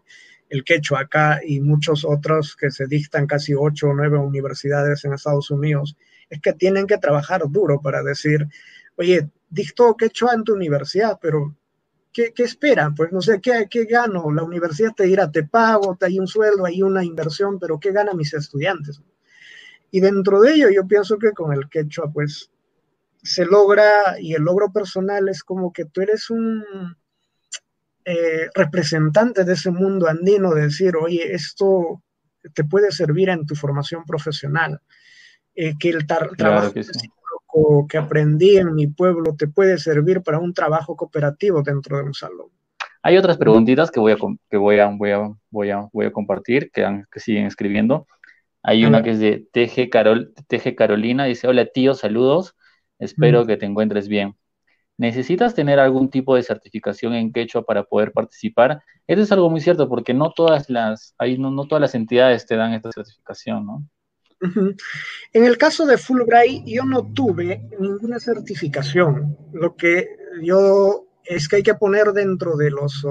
[0.50, 5.14] el quechua acá y muchos otros que se dictan casi ocho o nueve universidades en
[5.14, 5.98] Estados Unidos,
[6.30, 8.48] es que tienen que trabajar duro para decir,
[8.96, 11.56] oye, dictó quechua en tu universidad, pero
[12.14, 12.96] ¿qué, qué esperan?
[12.96, 14.32] Pues no sé, ¿qué, ¿qué gano?
[14.32, 17.92] La universidad te dirá, te pago, te hay un sueldo, hay una inversión, pero ¿qué
[17.92, 19.02] ganan mis estudiantes?
[19.92, 22.52] Y dentro de ello yo pienso que con el quechua, pues
[23.24, 26.64] se logra, y el logro personal es como que tú eres un
[28.10, 32.02] eh, representante de ese mundo andino, de decir, oye, esto
[32.54, 34.80] te puede servir en tu formación profesional,
[35.54, 36.86] eh, que el trabajo que,
[37.90, 42.14] que aprendí en mi pueblo te puede servir para un trabajo cooperativo dentro de un
[42.14, 42.48] salón.
[43.04, 44.18] Hay otras preguntitas que voy a,
[44.50, 48.08] que voy a, voy a, voy a, voy a compartir, que, que siguen escribiendo.
[48.64, 52.56] Hay una que es de TG, Carol, TG Carolina, dice, hola tío, saludos,
[53.00, 54.38] espero que te encuentres bien.
[54.98, 58.82] ¿Necesitas tener algún tipo de certificación en quechua para poder participar?
[59.06, 62.56] Eso es algo muy cierto, porque no todas las, hay, no, todas las entidades te
[62.56, 63.88] dan esta certificación, ¿no?
[65.34, 69.38] En el caso de Fulbright, yo no tuve ninguna certificación.
[69.54, 70.08] Lo que
[70.44, 73.06] yo es que hay que poner dentro de los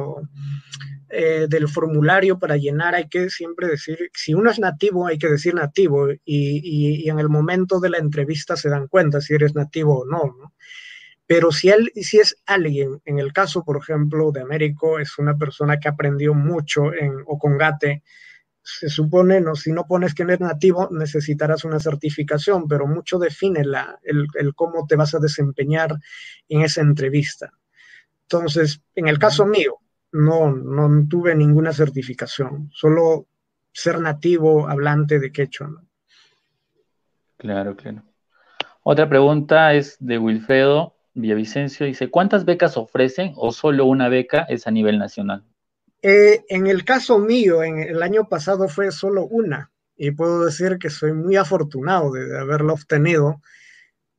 [1.08, 5.28] eh, del formulario para llenar, hay que siempre decir, si uno es nativo, hay que
[5.28, 9.54] decir nativo, y, y, en el momento de la entrevista se dan cuenta si eres
[9.54, 10.52] nativo o no, ¿no?
[11.26, 15.36] Pero si, él, si es alguien, en el caso, por ejemplo, de Américo, es una
[15.36, 18.02] persona que aprendió mucho en Ocongate,
[18.62, 23.64] se supone, no, si no pones que eres nativo, necesitarás una certificación, pero mucho define
[23.64, 25.94] la, el, el, cómo te vas a desempeñar
[26.48, 27.52] en esa entrevista.
[28.22, 29.78] Entonces, en el caso mío,
[30.10, 33.28] no, no tuve ninguna certificación, solo
[33.72, 35.70] ser nativo hablante de quechua.
[37.36, 38.02] Claro, claro.
[38.82, 41.86] Otra pregunta es de Wilfredo Villavicencio.
[41.86, 45.44] Dice, ¿cuántas becas ofrecen o solo una beca es a nivel nacional?
[46.02, 50.78] Eh, en el caso mío, en el año pasado fue solo una y puedo decir
[50.78, 53.40] que soy muy afortunado de, haberla obtenido.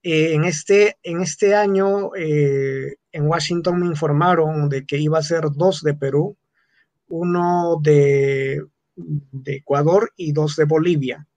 [0.02, 5.24] Eh, en, este, en este año eh, en Washington me informaron de que iba a
[5.24, 6.36] ser dos de Perú,
[7.10, 8.64] uno de,
[8.95, 11.28] de Ecuador y dos de Bolivia.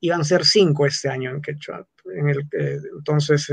[0.00, 1.88] Iban a ser cinco este año en Quechua.
[2.14, 2.46] En el,
[2.98, 3.50] entonces,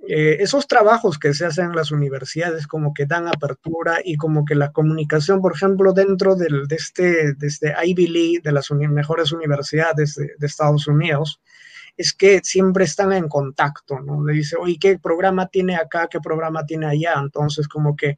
[0.00, 4.44] eh, esos trabajos que se hacen en las universidades como que dan apertura y como
[4.44, 8.70] que la comunicación, por ejemplo, dentro del, de, este, de este Ivy League, de las
[8.70, 11.40] mejores universidades de, Estados Unidos,
[11.96, 14.24] es que siempre están en contacto, ¿no?
[14.24, 16.08] Le dice, oye, ¿qué programa tiene acá?
[16.08, 17.14] ¿Qué programa tiene allá?
[17.18, 18.16] Entonces, como que,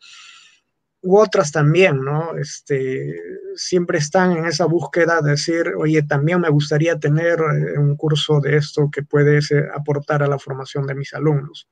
[1.02, 2.36] u otras también, ¿no?
[2.36, 3.14] Este,
[3.54, 8.40] siempre están en esa búsqueda de decir, oye, también me gustaría tener eh, un curso
[8.40, 9.40] de esto que puede
[9.74, 11.68] aportar a la formación de mis alumnos.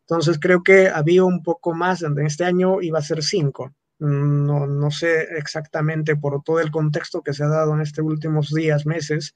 [0.00, 3.72] Entonces creo que había un poco más, en este año iba a ser cinco.
[3.98, 8.52] No, no sé exactamente por todo el contexto que se ha dado en estos últimos
[8.52, 9.34] días, meses,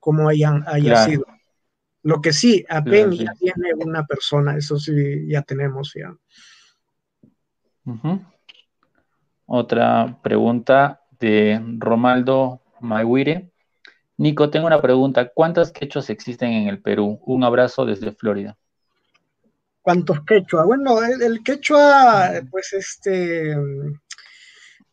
[0.00, 1.24] cómo hayan, haya sido.
[2.02, 6.16] Lo que sí, apenas ya tiene una persona, eso sí ya tenemos ya.
[9.50, 13.50] Otra pregunta de Romaldo Maguire.
[14.18, 15.30] Nico, tengo una pregunta.
[15.34, 17.18] ¿Cuántas quechos existen en el Perú?
[17.24, 18.58] Un abrazo desde Florida.
[19.80, 20.66] ¿Cuántos quechua?
[20.66, 23.56] Bueno, el, quechua, pues este,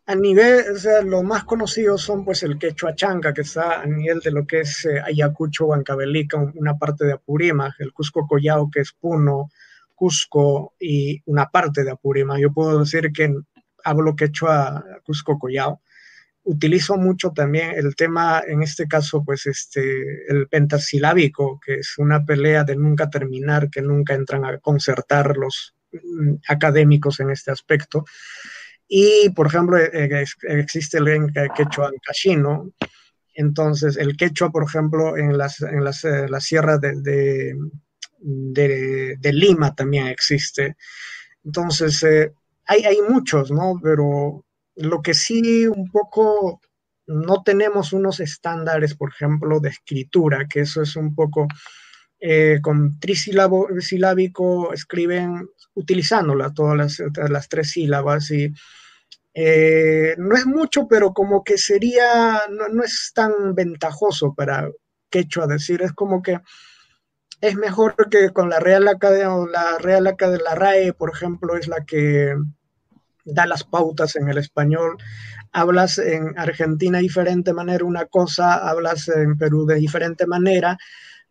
[0.06, 3.86] a nivel, o sea, los más conocidos son pues el quechua chanca, que está a
[3.86, 8.72] nivel de lo que es eh, Ayacucho, Huancavelica, una parte de Apurímac, el Cusco Collao,
[8.72, 9.49] que es Puno,
[9.93, 12.39] Cusco y una parte de Apurímac.
[12.39, 13.36] Yo puedo decir que
[13.86, 15.82] hablo quechua Cusco Collao
[16.46, 22.24] utilizo mucho también el tema, en este caso, pues este, el pentasilábico, que es una
[22.24, 28.06] pelea de nunca terminar, que nunca entran a concertar los mm, académicos en este aspecto.
[28.88, 30.26] Y, por ejemplo, e, e,
[30.60, 32.72] existe el quechua cachino.
[33.34, 36.94] Entonces, el quechua, por ejemplo, en las, en las, eh, la sierra de,
[38.20, 40.78] de, de, Lima también existe.
[41.44, 42.34] Entonces, eh,
[42.66, 43.80] hay, hay muchos, ¿no?
[43.82, 44.45] Pero
[44.76, 46.61] lo que sí un poco
[47.07, 51.47] no tenemos unos estándares, por ejemplo, de escritura, que eso es un poco
[52.20, 58.51] eh, con trisilábico, escriben utilizándola todas las, las tres sílabas y
[59.34, 64.72] eh, no es mucho, pero como que sería, no, es tan ventajoso para
[65.09, 66.39] quechua decir, es como que
[67.42, 71.68] es mejor que con la Real Academia, la Real Academia, la RAE, por ejemplo, es
[71.68, 72.36] la que
[73.26, 74.98] da las pautas en el español.
[75.52, 80.78] Hablas en Argentina de diferente manera una cosa, hablas en Perú de diferente manera,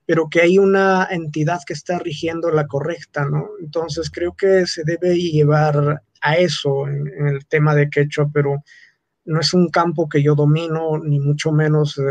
[0.07, 3.49] pero que hay una entidad que está rigiendo la correcta, ¿no?
[3.61, 8.63] Entonces creo que se debe llevar a eso en, el tema de quechua, pero
[9.25, 12.03] no es un campo que yo domino, ni mucho menos eh,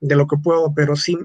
[0.00, 1.18] de lo que puedo, pero sí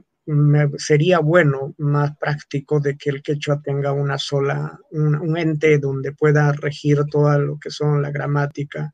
[0.78, 6.52] sería bueno, más práctico, de que el quechua tenga una sola, un, ente donde pueda
[6.52, 8.94] regir todo lo que son la gramática,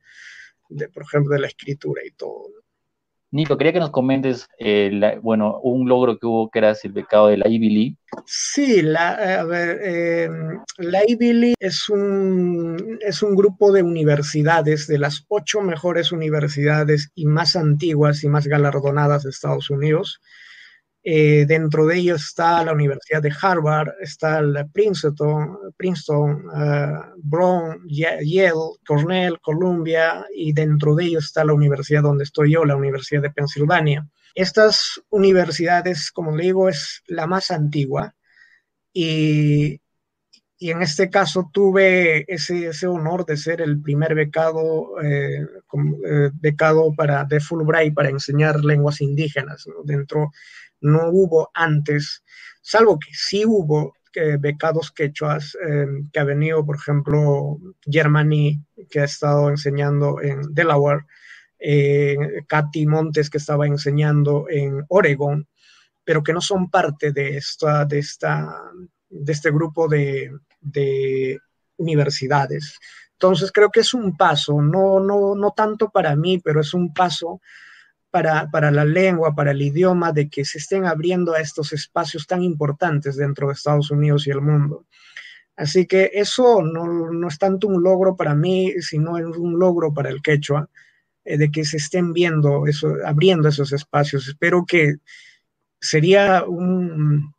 [0.69, 2.57] de, por ejemplo, de la escritura y todo.
[3.29, 7.27] Nico, quería que nos comentes, eh, bueno, un logro que hubo que era el becado
[7.27, 7.97] de la Ivy League.
[8.25, 14.87] Sí, la, a ver, em, la Ivy League es un, es un grupo de universidades,
[14.87, 20.21] de las ocho mejores universidades y más antiguas y más galardonadas de Estados Unidos.
[21.03, 27.81] Eh, dentro de ellos está la Universidad de Harvard, está la Princeton, Princeton uh, Brown,
[27.87, 28.51] Yale,
[28.85, 33.31] Cornell, Columbia, y dentro de ellos está la universidad donde estoy yo, la Universidad de
[33.31, 34.05] Pensilvania.
[34.35, 38.13] Estas universidades, como le digo, es la más antigua
[38.93, 39.79] y,
[40.59, 45.41] y en este caso tuve ese, ese, honor de ser el primer becado, eh,
[46.05, 49.83] eh, becado para, de Fulbright para enseñar lenguas indígenas ¿no?
[49.83, 50.31] dentro
[50.81, 52.23] no hubo antes,
[52.61, 53.93] salvo que sí hubo
[54.39, 61.05] becados quechuas em, que ha venido, por ejemplo, Germany, que ha estado enseñando en Delaware,
[61.59, 65.47] eh, Katy Montes, que estaba enseñando en Oregon,
[66.03, 68.47] pero que no son parte de, esta, de, esta,
[69.09, 71.39] de este grupo de, de
[71.77, 72.79] universidades.
[73.13, 76.93] Entonces creo que es un paso, no, no, no tanto para mí, pero es un
[76.93, 77.41] paso
[78.11, 82.41] para, la lengua, para el idioma, de que se estén abriendo a estos espacios tan
[82.41, 84.85] importantes dentro de Estados Unidos y el mundo.
[85.55, 90.09] Así que eso no, es tanto un logro para mí, sino es un logro para
[90.09, 90.69] el quechua,
[91.25, 94.27] eh, de que se estén viendo, eso, abriendo esos espacios.
[94.27, 94.97] Espero que
[95.81, 97.33] sería un,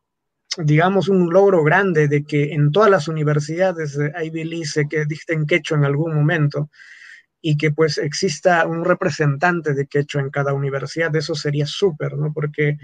[0.57, 5.05] digamos, un logro grande de que en todas las universidades de Ivy League se que
[5.07, 6.71] dicten quechua en algún momento
[7.41, 12.33] y que pues exista un representante de quechua en cada universidad, eso sería súper, ¿no?
[12.33, 12.79] Porque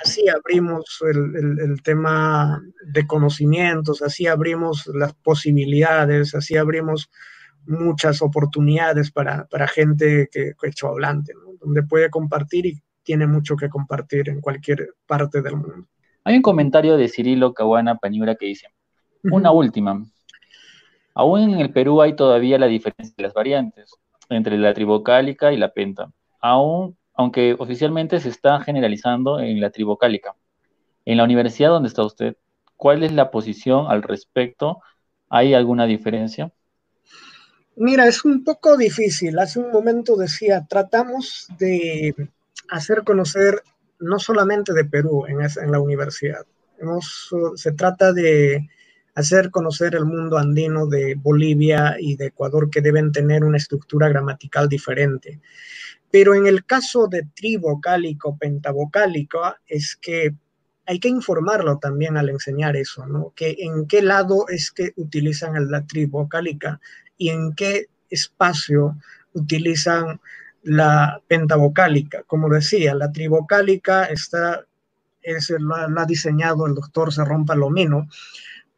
[0.00, 7.10] así abrimos el, el, tema de conocimientos, así abrimos las posibilidades, así abrimos
[7.66, 11.52] muchas oportunidades para, para gente que quechua hablante, ¿no?
[11.60, 15.86] Donde puede compartir y tiene mucho que compartir en cualquier parte del mundo.
[16.24, 18.68] Hay un comentario de Cirilo Caguana Pañura que dice,
[19.24, 20.04] una última,
[21.14, 23.94] Aún en el Perú hay todavía la diferencia de las variantes
[24.28, 26.10] entre la tribocálica y la penta,
[26.40, 30.34] aún, aunque oficialmente se está generalizando en la tribocálica.
[31.04, 32.36] En la universidad donde está usted,
[32.76, 34.80] ¿cuál es la posición al respecto?
[35.28, 36.52] ¿Hay alguna diferencia?
[37.76, 39.38] Mira, es un poco difícil.
[39.38, 42.14] Hace un momento decía, tratamos de
[42.68, 43.62] hacer conocer
[43.98, 46.44] no solamente de Perú en, la universidad.
[47.56, 48.68] se trata de
[49.14, 54.08] hacer conocer el mundo andino de Bolivia y de Ecuador que deben tener una estructura
[54.08, 55.40] gramatical diferente.
[56.10, 60.34] Pero en el caso de trivocálico, pentabocálico, es que
[60.86, 63.32] hay que informarlo también al enseñar eso, ¿no?
[63.36, 66.80] Que en qué lado es que utilizan la trivocálica
[67.16, 68.96] y en qué espacio
[69.32, 70.20] utilizan
[70.62, 72.22] la pentabocálica.
[72.24, 74.66] Como decía, la trivocálica está,
[75.22, 78.08] es, la, ha diseñado el doctor Serrón Palomino,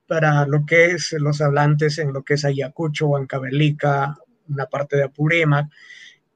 [0.06, 4.16] para lo que es los hablantes en lo que es Ayacucho, Huancavelica,
[4.48, 5.68] una parte de Apurímac,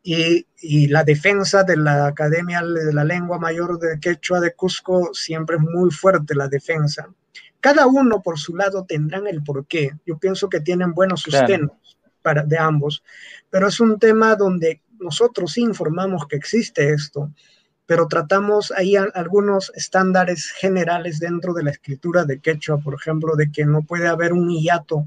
[0.02, 5.10] y, y, la defensa de la Academia de la Lengua Mayor de Quechua de Cusco
[5.12, 7.08] siempre es muy fuerte la defensa.
[7.60, 9.90] Cada uno por su lado tendrán el porqué.
[10.06, 13.02] Yo pienso que tienen buenos sustentos para, de ambos,
[13.50, 17.30] pero es un tema donde nosotros informamos que existe esto
[17.88, 23.50] pero tratamos ahí algunos estándares generales dentro de la escritura de quechua, por ejemplo, de
[23.50, 25.06] que no puede haber un hiato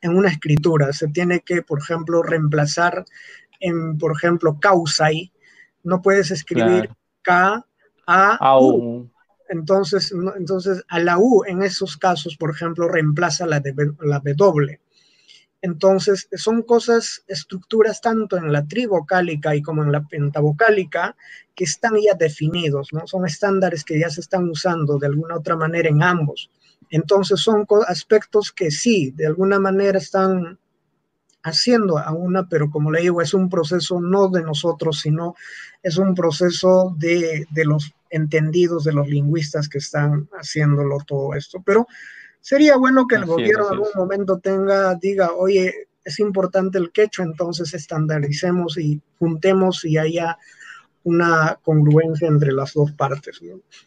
[0.00, 3.04] en una escritura, se tiene que, por ejemplo, reemplazar
[3.60, 5.30] en, por ejemplo, causai,
[5.82, 6.88] no puedes escribir
[7.20, 7.66] K,
[8.06, 9.10] A, U.
[9.50, 14.80] Entonces, entonces, a la U en esos casos, por ejemplo, reemplaza la, de, la W.
[15.64, 21.16] Entonces, son cosas, estructuras tanto en la trivocálica y como en la pentabocálica
[21.54, 23.06] que están ya definidos, ¿no?
[23.06, 26.50] Son estándares que ya se están usando de alguna otra manera en ambos.
[26.90, 30.58] Entonces, son aspectos que sí, de alguna manera están
[31.42, 35.34] haciendo a una, pero como le digo, es un proceso no de nosotros, sino
[35.82, 41.62] es un proceso de, de los entendidos, de los lingüistas que están haciéndolo todo esto.
[41.64, 41.86] Pero
[42.44, 47.24] Sería bueno que el gobierno en algún momento tenga, diga, oye, es importante el quechua,
[47.24, 50.36] entonces estandaricemos y juntemos y haya
[51.04, 53.40] una congruencia entre las dos partes.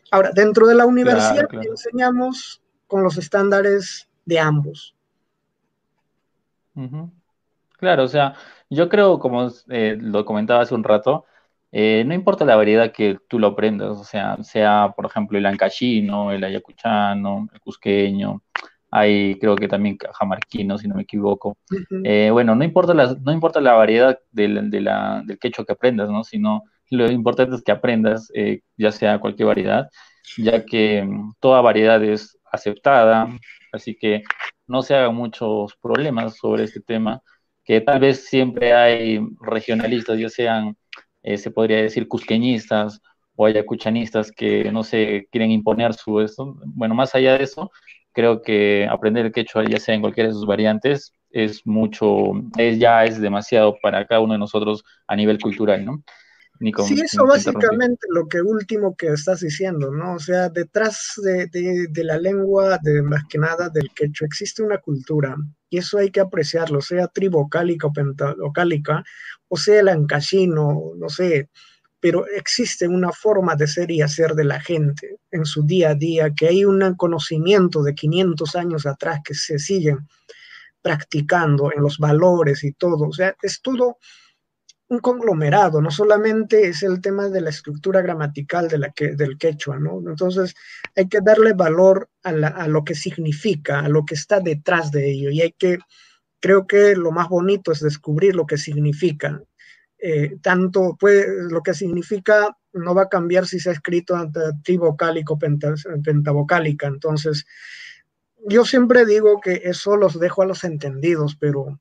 [0.10, 4.95] Ahora, dentro de la universidad enseñamos con los estándares de ambos.
[7.78, 8.34] Claro, o sea,
[8.72, 11.26] yo creo, como eh, lo comentaba hace un rato,
[11.72, 15.45] eh, no importa la variedad que tú lo aprendas, o sea, sea, por ejemplo, el
[15.45, 18.41] ancachino, el ayacuchano, el cusqueño,
[18.92, 21.58] hay creo que también jamarquino, si no me equivoco.
[22.04, 25.74] Eh, bueno, no importa, la, no importa la variedad del, de la, del quechua que
[25.74, 26.24] aprendas, ¿no?
[26.24, 29.90] Sino lo importante es que aprendas, eh, ya sea cualquier variedad,
[30.38, 33.28] ya que mm, toda variedad es aceptada,
[33.74, 34.24] así que
[34.68, 37.22] no se hagan muchos problemas sobre este tema,
[37.64, 40.78] que tal vez siempre hay regionalistas, ya sean,
[41.24, 43.02] eh, se podría decir, cusqueñistas
[43.36, 46.56] o ayacuchanistas que no se quieren imponer su esto.
[46.66, 47.72] Bueno, más allá de eso,
[48.18, 52.80] creo que aprender el quechua, ya sea en cualquiera de sus variantes, es mucho, es,
[52.80, 56.03] ya es demasiado para cada uno de nosotros a nivel cultural, ¿no?
[56.88, 60.15] sí, eso básicamente lo que último que estás diciendo, ¿no?
[60.15, 64.80] O sea, detrás de, de, la lengua, de más que nada del quechua, existe una
[64.80, 65.36] cultura
[65.70, 69.03] y eso hay que apreciarlo, sea tribocálica o pentavocálica,
[69.47, 71.51] o sea el ancashino, no sé,
[72.00, 75.95] pero existe una forma de ser y hacer de la gente en su día a
[75.95, 80.08] día, que hay un conocimiento de 500 años atrás que se siguen
[80.82, 83.98] practicando en los valores y todo, o sea, es todo
[84.89, 89.38] un conglomerado, no solamente es el tema de la estructura gramatical de la que, del
[89.38, 90.00] quechua, ¿no?
[90.08, 90.56] Entonces
[90.95, 92.32] hay que darle valor a,
[92.68, 95.80] lo que significa, a lo que está detrás de ello, y hay que,
[96.39, 99.41] creo que lo más bonito es descubrir lo que significa.
[100.00, 104.16] Eh, tanto puede, lo que significa no va a cambiar si se ha escrito
[104.64, 105.39] trivocálico o
[106.04, 107.48] pentavocálica, entonces
[108.45, 111.80] yo siempre digo que eso los dejo a los entendidos, pero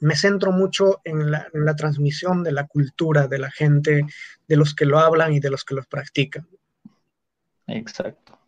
[0.00, 4.02] me centro mucho en la, transmisión de la cultura de la gente,
[4.48, 6.48] de los que lo hablan y de los que lo practican.
[7.66, 8.38] Exacto.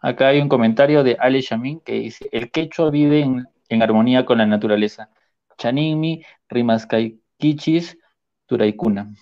[0.00, 3.20] Acá hay un comentario de Ale Shamin que dice, el quechua vive
[3.68, 5.10] en, armonía con la naturaleza.
[5.58, 6.22] Chanimi,
[7.38, 7.96] Kichis,
[8.46, 9.12] Turaikuna.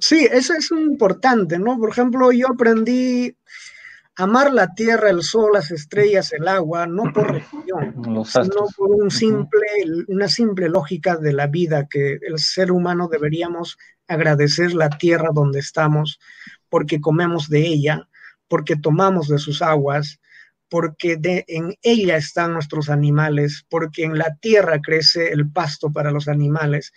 [0.00, 1.78] Sí, eso es importante, ¿no?
[1.78, 3.36] Por ejemplo, yo aprendí
[4.16, 7.94] amar la tierra, el sol, las estrellas, el agua, no por religión,
[8.24, 9.66] sino por un simple,
[10.08, 15.60] una simple lógica de la vida que el ser humano deberíamos agradecer la tierra donde
[15.60, 16.18] estamos,
[16.68, 18.08] porque comemos de ella,
[18.48, 20.20] porque tomamos de sus aguas,
[20.70, 26.28] porque en ella están nuestros animales, porque en la tierra crece el pasto para los
[26.28, 26.92] animales.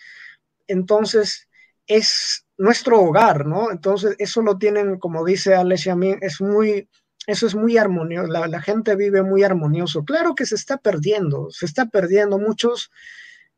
[0.68, 1.50] Entonces,
[1.88, 3.72] es nuestro hogar, ¿no?
[3.72, 6.88] Entonces, eso lo tienen, como dice Alessia, es muy
[7.26, 10.04] eso es muy armonioso, la, gente vive muy armonioso.
[10.04, 12.38] Claro que se está perdiendo, se está perdiendo.
[12.38, 12.92] Muchos,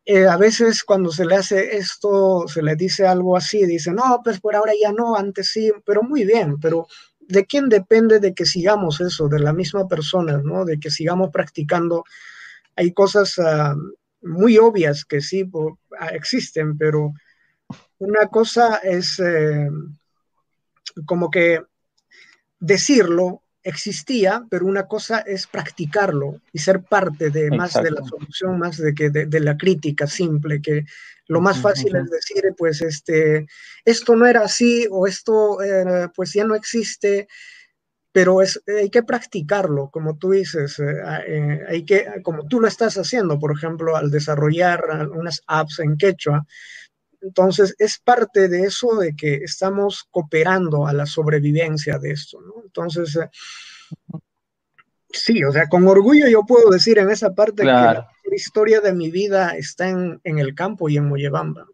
[0.06, 4.22] eh, a veces cuando se le hace esto, se le dice algo así, dicen, no,
[4.24, 6.88] pues por ahora ya no, antes sí, pero muy bien, pero
[7.28, 9.28] ¿de quién depende de que sigamos eso?
[9.28, 10.66] De la misma persona, ¿no?
[10.66, 12.04] De que sigamos practicando.
[12.76, 13.76] Hay cosas ah,
[14.22, 15.50] muy obvias que sí
[16.00, 17.14] ah, existen, pero
[17.98, 19.70] una cosa es eh,
[21.06, 21.62] como que
[22.60, 28.60] decirlo existía, pero una cosa es practicarlo y ser parte de más de la solución,
[28.60, 30.86] más de que de, la crítica simple, que
[31.28, 33.48] lo más fácil es decir, pues este,
[33.84, 37.28] esto no era así o esto eh, pues ya no existe,
[38.12, 42.68] pero es, hay que practicarlo, como tú dices, eh, eh, hay que, como tú lo
[42.68, 46.46] estás haciendo, por ejemplo, al desarrollar unas apps en quechua,
[47.22, 52.64] entonces, es parte de eso de que estamos cooperando a la sobrevivencia de esto, ¿no?
[52.64, 53.30] Entonces, eh,
[55.10, 58.94] sí, o sea, con orgullo yo puedo decir en esa parte que la historia de
[58.94, 61.68] mi vida está en, el campo y en Moyebamba.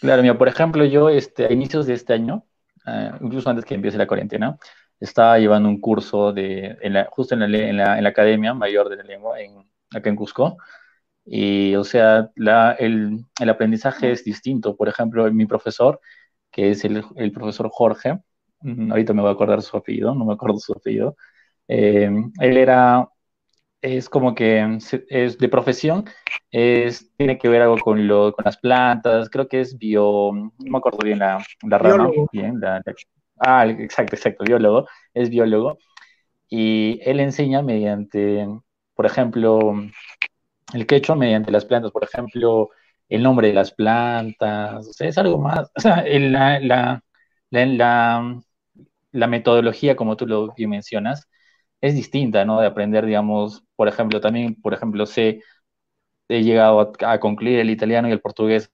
[0.00, 2.44] Claro, mira, por ejemplo, yo este, a inicios de este año,
[2.86, 4.58] eh, incluso antes que empiece la cuarentena,
[5.00, 6.76] estaba llevando un curso de,
[7.10, 10.58] justo en la, Academia Mayor de la Lengua, en, acá en Cusco,
[11.30, 12.30] y, o sea,
[12.78, 14.76] el, aprendizaje es distinto.
[14.76, 16.00] Por ejemplo, mi profesor,
[16.50, 18.18] que es el, profesor Jorge,
[18.90, 21.16] ahorita me voy a acordar su apellido, no me acuerdo su apellido,
[21.68, 22.10] eh,
[22.40, 23.08] él era,
[23.82, 26.06] es como que es de profesión,
[26.50, 30.52] es, tiene que ver algo con, lo, con las plantas, creo que es bio, no
[30.58, 32.58] me acuerdo bien la, la rama, bien,
[33.40, 35.78] ah, exacto, exacto, biólogo, es biólogo,
[36.48, 38.48] y él enseña mediante,
[38.94, 39.74] por ejemplo,
[40.74, 42.70] el quechua mediante las plantas, por ejemplo,
[43.08, 47.02] el nombre de las plantas, es algo más, o sea, la, la,
[47.50, 48.40] la,
[49.12, 51.28] la, metodología, como tú lo mencionas,
[51.80, 52.60] es distinta, ¿no?
[52.60, 55.42] De aprender, digamos, por ejemplo, también, por ejemplo, sé,
[56.28, 58.72] he llegado a, concluir el italiano y el portugués,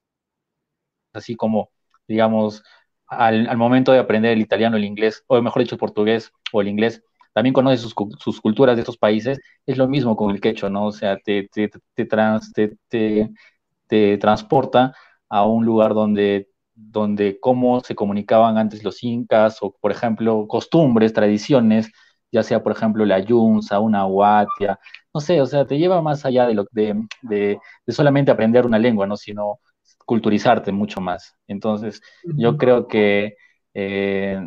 [1.13, 1.71] así como,
[2.07, 2.63] digamos,
[3.07, 6.61] al, al, momento de aprender el italiano, el inglés, o mejor dicho, el portugués o
[6.61, 7.03] el inglés,
[7.35, 10.85] también conoce sus, sus, culturas de estos países, es lo mismo con el quechua, ¿no?
[10.85, 14.95] O sea, te, te, te, trans, te, transporta
[15.29, 21.11] a un lugar donde, donde cómo se comunicaban antes los incas, o por ejemplo, costumbres,
[21.11, 21.91] tradiciones,
[22.31, 24.79] ya sea por ejemplo la yunza, una huatia,
[25.13, 27.59] no sé, o sea, te lleva más allá de, lo, de, de,
[27.89, 29.17] solamente aprender una lengua, ¿no?
[29.17, 29.59] Sino
[30.05, 31.35] culturizarte mucho más.
[31.47, 32.01] Entonces,
[32.37, 33.35] yo creo que
[33.73, 34.39] eh,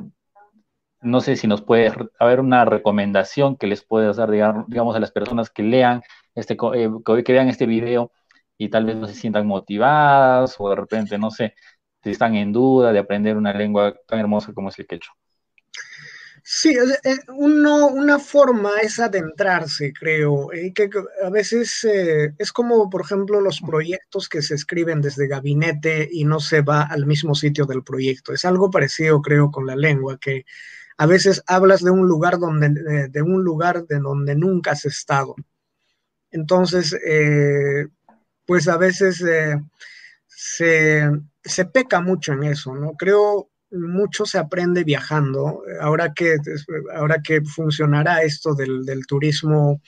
[1.01, 5.13] no sé si nos puede haber una recomendación que les puedas dar, digamos, a las
[5.13, 6.03] personas que lean
[6.35, 6.91] este, eh,
[7.25, 8.13] que vean este video
[8.57, 11.55] y tal vez no se sientan motivadas o de repente, no sé,
[12.03, 15.15] si están en duda de aprender una lengua tan hermosa como es el quechua.
[16.51, 16.75] Sí,
[17.29, 20.89] uno, una forma es adentrarse, creo, y que
[21.23, 26.25] a veces eh, es como, por ejemplo, los proyectos que se escriben desde gabinete y
[26.25, 28.33] no se va al mismo sitio del proyecto.
[28.33, 30.47] Es algo parecido, creo, con la lengua, que
[30.99, 35.35] a veces hablas de un lugar donde, de, un lugar de donde nunca has estado.
[36.31, 37.87] Entonces, eh,
[38.45, 39.59] pues a veces eh,
[40.27, 41.11] se,
[41.43, 42.93] se peca mucho en eso, ¿no?
[42.93, 45.63] Creo mucho se aprende viajando.
[45.81, 46.37] Ahora que,
[46.95, 49.81] ahora que funcionará esto del, turismo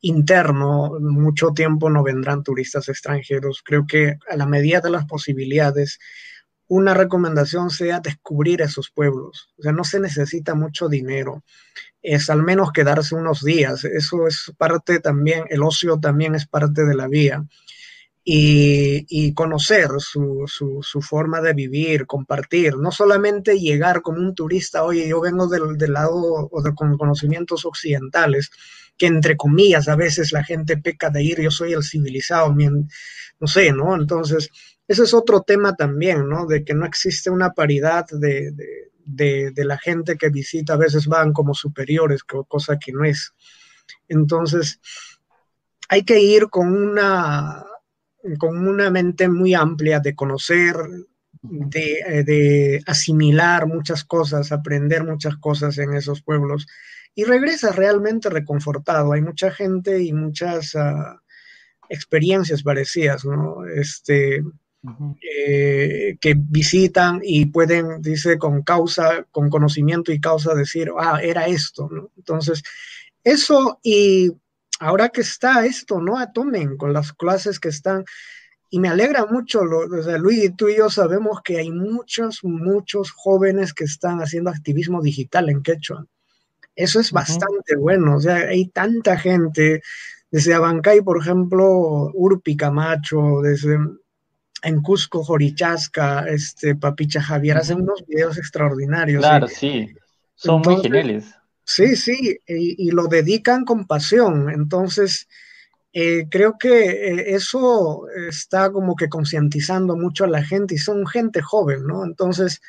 [0.00, 3.62] interno, mucho tiempo no vendrán turistas extranjeros.
[3.64, 5.98] Creo que a la medida de las posibilidades,
[6.68, 9.50] una recomendación sea descubrir esos pueblos.
[9.58, 11.44] O sea, no se necesita mucho dinero.
[12.02, 13.84] Es al menos quedarse unos días.
[13.84, 17.44] Eso es parte también, el ocio también es parte de la vía
[18.28, 25.08] y, conocer su, su, forma de vivir, compartir, no solamente llegar como un turista, oye,
[25.08, 28.50] yo vengo del, del lado o de, con conocimientos occidentales,
[28.98, 33.46] que entre comillas a veces la gente peca de ir, yo soy el civilizado, no
[33.46, 33.94] sé, ¿no?
[33.94, 34.50] Entonces,
[34.88, 36.46] ese es otro tema también, ¿no?
[36.46, 38.52] De que no existe una paridad de,
[39.04, 43.32] de, de la gente que visita, a veces van como superiores, cosa que no es.
[44.08, 44.80] Entonces,
[45.88, 47.64] hay que ir con una
[48.38, 50.74] con una mente muy amplia de conocer,
[51.74, 56.66] eh, de, asimilar muchas cosas, aprender muchas cosas en esos pueblos
[57.14, 59.12] y regresas realmente reconfortado.
[59.12, 61.20] Hay mucha gente y muchas ah,
[61.88, 63.64] experiencias parecidas, ¿no?
[63.66, 64.42] Este,
[65.22, 71.46] eh, que visitan y pueden, dice, con causa, con conocimiento y causa decir, ah, era
[71.46, 72.10] esto, ¿no?
[72.16, 72.62] Entonces,
[73.24, 74.32] eso y
[74.80, 76.14] ahora que está esto, ¿no?
[76.32, 78.04] Tomen con las clases que están.
[78.70, 82.40] Y me alegra mucho, lo, o sea, Luis, tú y yo sabemos que hay muchos,
[82.42, 86.06] muchos jóvenes que están haciendo activismo digital en quechua.
[86.74, 89.82] Eso es bastante bueno, o sea, hay tanta gente,
[90.30, 93.78] desde Abancay, por ejemplo, Urpi Camacho, desde
[94.66, 99.20] en Cusco, Jorichasca, este, Papicha Javier, hacen unos videos extraordinarios.
[99.20, 99.88] Claro, sí,
[100.34, 101.26] son muy geniales.
[101.64, 104.50] Sí, sí, y, lo dedican con pasión.
[104.50, 105.28] Entonces,
[105.92, 111.06] eh, creo que eh, eso está como que concientizando mucho a la gente y son
[111.06, 112.04] gente joven, ¿no?
[112.04, 112.60] Entonces,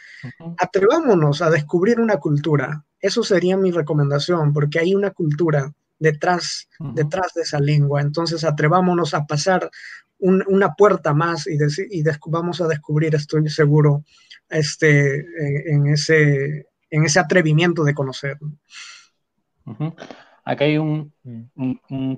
[0.57, 2.85] atrevámonos a descubrir una cultura.
[2.99, 8.01] Eso sería mi recomendación, porque hay una cultura detrás, detrás de esa lengua.
[8.01, 9.69] Entonces, atrevámonos a pasar
[10.19, 11.57] una puerta más y,
[11.91, 14.03] y vamos a descubrir, estoy seguro,
[14.49, 15.25] este,
[15.71, 18.37] en ese en ese atrevimiento de conocer.
[20.43, 21.13] Acá hay un,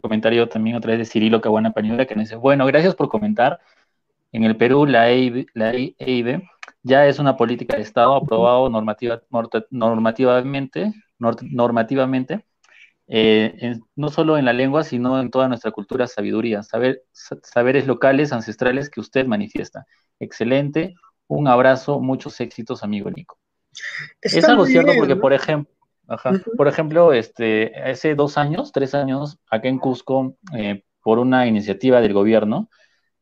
[0.02, 3.60] comentario también otra vez de Cirilo Caguana Pañura que nos dice, bueno, gracias por comentar.
[4.32, 6.48] En el Perú la EIB, la e
[6.84, 9.24] ya es una política de Estado aprobado normativa,
[9.72, 12.46] normativamente, normativamente
[13.12, 18.32] eh, no solo en la lengua, sino en toda nuestra cultura, sabiduría, saber, saberes locales,
[18.32, 19.88] ancestrales que usted manifiesta.
[20.20, 20.94] Excelente,
[21.28, 23.40] un abrazo, muchos éxitos, amigo Nico.
[24.22, 25.74] Es algo cierto porque, por ejemplo,
[26.58, 32.02] por ejemplo, este, hace dos años, tres años, acá en Cusco, eh, por una iniciativa
[32.02, 32.70] del gobierno,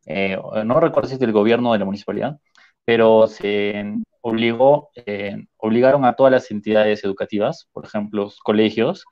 [0.05, 2.39] eh, no recuerdo si es del gobierno de la municipalidad,
[2.85, 3.83] pero se
[4.21, 9.05] obligó, eh, obligaron a todas las entidades educativas, por ejemplo, colegios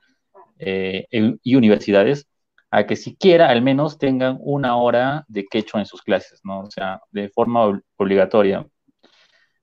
[0.58, 2.26] y universidades,
[2.70, 6.60] a que siquiera al menos tengan una hora de quechua en sus clases, ¿no?
[6.60, 8.66] O sea, de forma obligatoria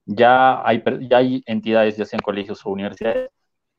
[0.06, 3.30] ya hay, ya hay entidades, ya sean colegios o universidades,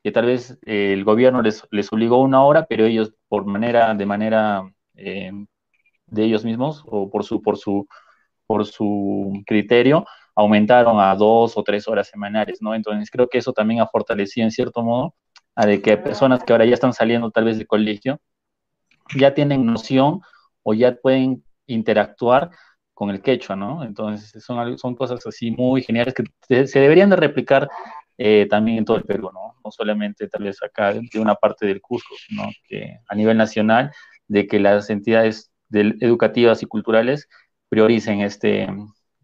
[0.03, 3.95] que tal vez eh, el gobierno les, les, obligó una hora, pero ellos por manera,
[3.95, 4.63] de manera
[4.97, 5.33] eh,
[6.07, 7.89] de ellos mismos o por su, por su,
[8.47, 12.75] por su criterio, aumentaron a dos o tres horas semanales, ¿no?
[12.75, 15.15] Entonces creo que eso también ha fortalecido en cierto modo
[15.55, 18.21] a de que personas que ahora ya están saliendo tal vez de colegio,
[19.17, 20.21] ya tienen noción
[20.63, 22.51] o ya pueden interactuar
[22.93, 23.85] con el quechua, ¿no?
[23.85, 27.69] Entonces son, son cosas así muy geniales que se deberían de replicar
[28.17, 29.57] eh, también en todo el Perú, ¿no?
[29.65, 33.93] No solamente tal vez acá de una parte del Cusco, sino que a nivel nacional,
[34.29, 37.29] de que las entidades educativas y culturales
[37.69, 38.69] prioricen este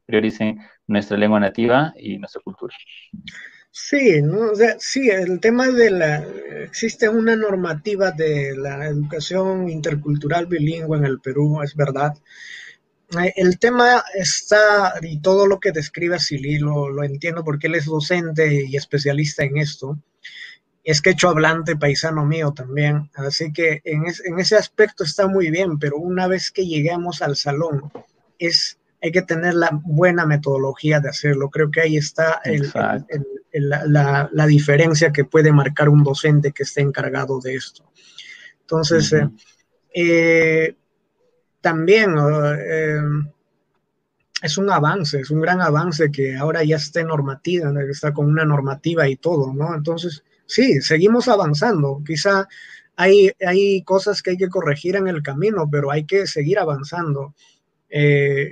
[0.07, 0.59] prioricen
[0.89, 2.74] nuestra lengua nativa y nuestra cultura.
[3.73, 4.51] Sí, ¿no?
[4.51, 6.25] o sea, sí, el tema de la,
[6.64, 12.14] existe una normativa de la educación intercultural bilingüe en el Perú, es verdad,
[13.21, 17.77] eh, el tema está, y todo lo que describe Silly, lo, lo entiendo porque él
[17.77, 19.99] es docente y especialista en esto,
[20.83, 25.51] es que hecho hablante paisano mío también, así que en, en, ese aspecto está muy
[25.51, 27.93] bien, pero una vez que lleguemos al salón,
[28.39, 31.51] es, hay que tener la buena metodología de hacerlo.
[31.51, 32.71] Creo que ahí está el,
[33.53, 37.91] la, la, diferencia que puede marcar un docente que esté encargado de esto.
[38.61, 39.33] Entonces, uh -huh.
[39.95, 40.77] eh,
[41.61, 43.01] también eh,
[44.43, 48.45] es un avance, es un gran avance que ahora ya esté normativa, está con una
[48.45, 49.75] normativa y todo, ¿no?
[49.75, 52.03] Entonces, sí, seguimos avanzando.
[52.07, 52.49] Quizá
[52.97, 57.35] hay, hay cosas que hay que corregir en el camino, pero hay que seguir avanzando.
[57.89, 58.51] Eh,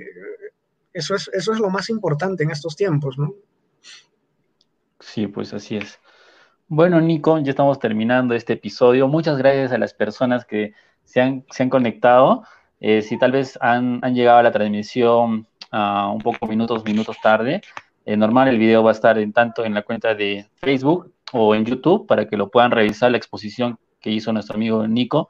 [0.93, 3.35] eso, es, eso es lo más importante en estos tiempos, ¿no?
[5.13, 5.99] Sí, pues así es.
[6.67, 9.07] Bueno, Nico, ya estamos terminando este episodio.
[9.07, 12.43] Muchas gracias a las personas que se han, se han conectado.
[12.79, 17.17] Eh, si tal vez han, han, llegado a la transmisión uh, un poco minutos, minutos
[17.23, 17.61] tarde,
[18.05, 21.55] eh, normal el video va a estar en tanto en la cuenta de Facebook o
[21.55, 25.29] en YouTube para que lo puedan revisar la exposición que hizo nuestro amigo Nico.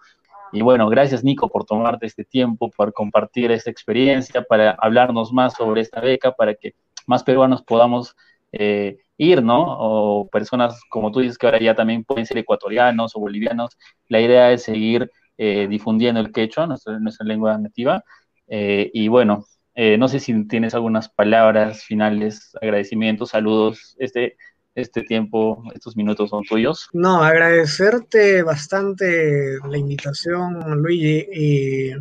[0.51, 5.53] Y bueno, gracias Nico por tomarte este tiempo, por compartir esta experiencia, para hablarnos más
[5.53, 6.73] sobre esta beca, para que
[7.07, 8.17] más peruanos podamos
[8.51, 9.61] eh, ir, ¿no?
[9.67, 13.77] O personas, como tú dices, que ahora ya también pueden ser ecuatorianos o bolivianos.
[14.07, 18.01] La idea es seguir eh, difundiendo el quechua, nuestra, nuestra lengua nativa.
[18.47, 19.45] Eh, y bueno,
[19.75, 23.95] eh, no sé si tienes algunas palabras finales, agradecimientos, saludos.
[23.99, 24.37] Este,
[24.73, 26.87] este tiempo, estos minutos son tuyos.
[26.93, 31.91] No, agradecerte bastante la invitación, Luigi, y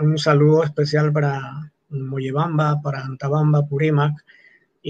[0.00, 4.14] un saludo especial para Moyebamba, para Antabamba, Purímac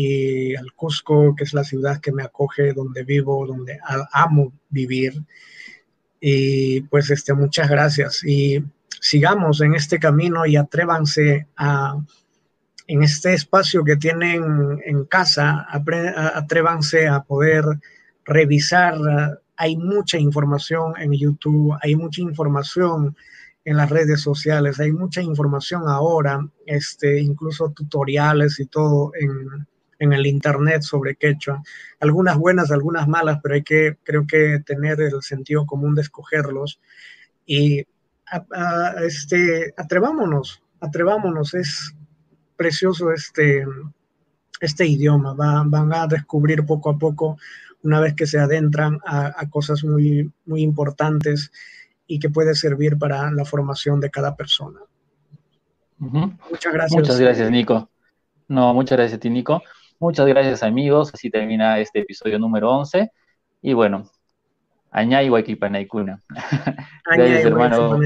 [0.01, 3.80] y al Cusco, que es la ciudad que me acoge, donde vivo, donde
[4.12, 5.12] amo vivir.
[6.20, 8.22] Y pues este, muchas gracias.
[8.22, 8.62] Y
[9.01, 12.01] sigamos en este camino y atrévanse a,
[12.86, 17.64] en este espacio que tienen en casa, atrévanse a poder
[18.24, 18.94] revisar.
[19.57, 23.16] Hay mucha información en YouTube, hay mucha información
[23.64, 29.66] en las redes sociales, hay mucha información ahora, este, incluso tutoriales y todo en,
[29.99, 31.62] en el internet sobre quechua.
[32.01, 36.80] Algunas buenas, algunas malas, pero hay que, creo que tener el sentido común de escogerlos.
[37.46, 37.80] Y
[38.26, 41.94] a, a, este, atrevámonos, atrevámonos, es
[42.57, 43.64] precioso este,
[44.61, 47.38] este idioma, Va, van a descubrir poco a poco,
[47.82, 51.53] una vez que se adentran a, a cosas muy, muy importantes
[52.07, 54.80] y que puede servir para la formación de cada persona.
[56.01, 56.38] Uh -huh.
[56.51, 57.01] Muchas gracias.
[57.01, 57.88] Muchas gracias, Nico.
[58.49, 59.62] No, muchas gracias a ti, Nico.
[59.99, 61.11] Muchas gracias, amigos.
[61.12, 63.11] Así termina este episodio número 11.
[63.62, 64.09] Y bueno,
[64.90, 66.22] Añay Waikipanaikuna.
[67.05, 67.99] Gracias, hermano.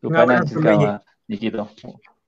[0.00, 0.44] Tupana
[1.28, 1.70] Nikito.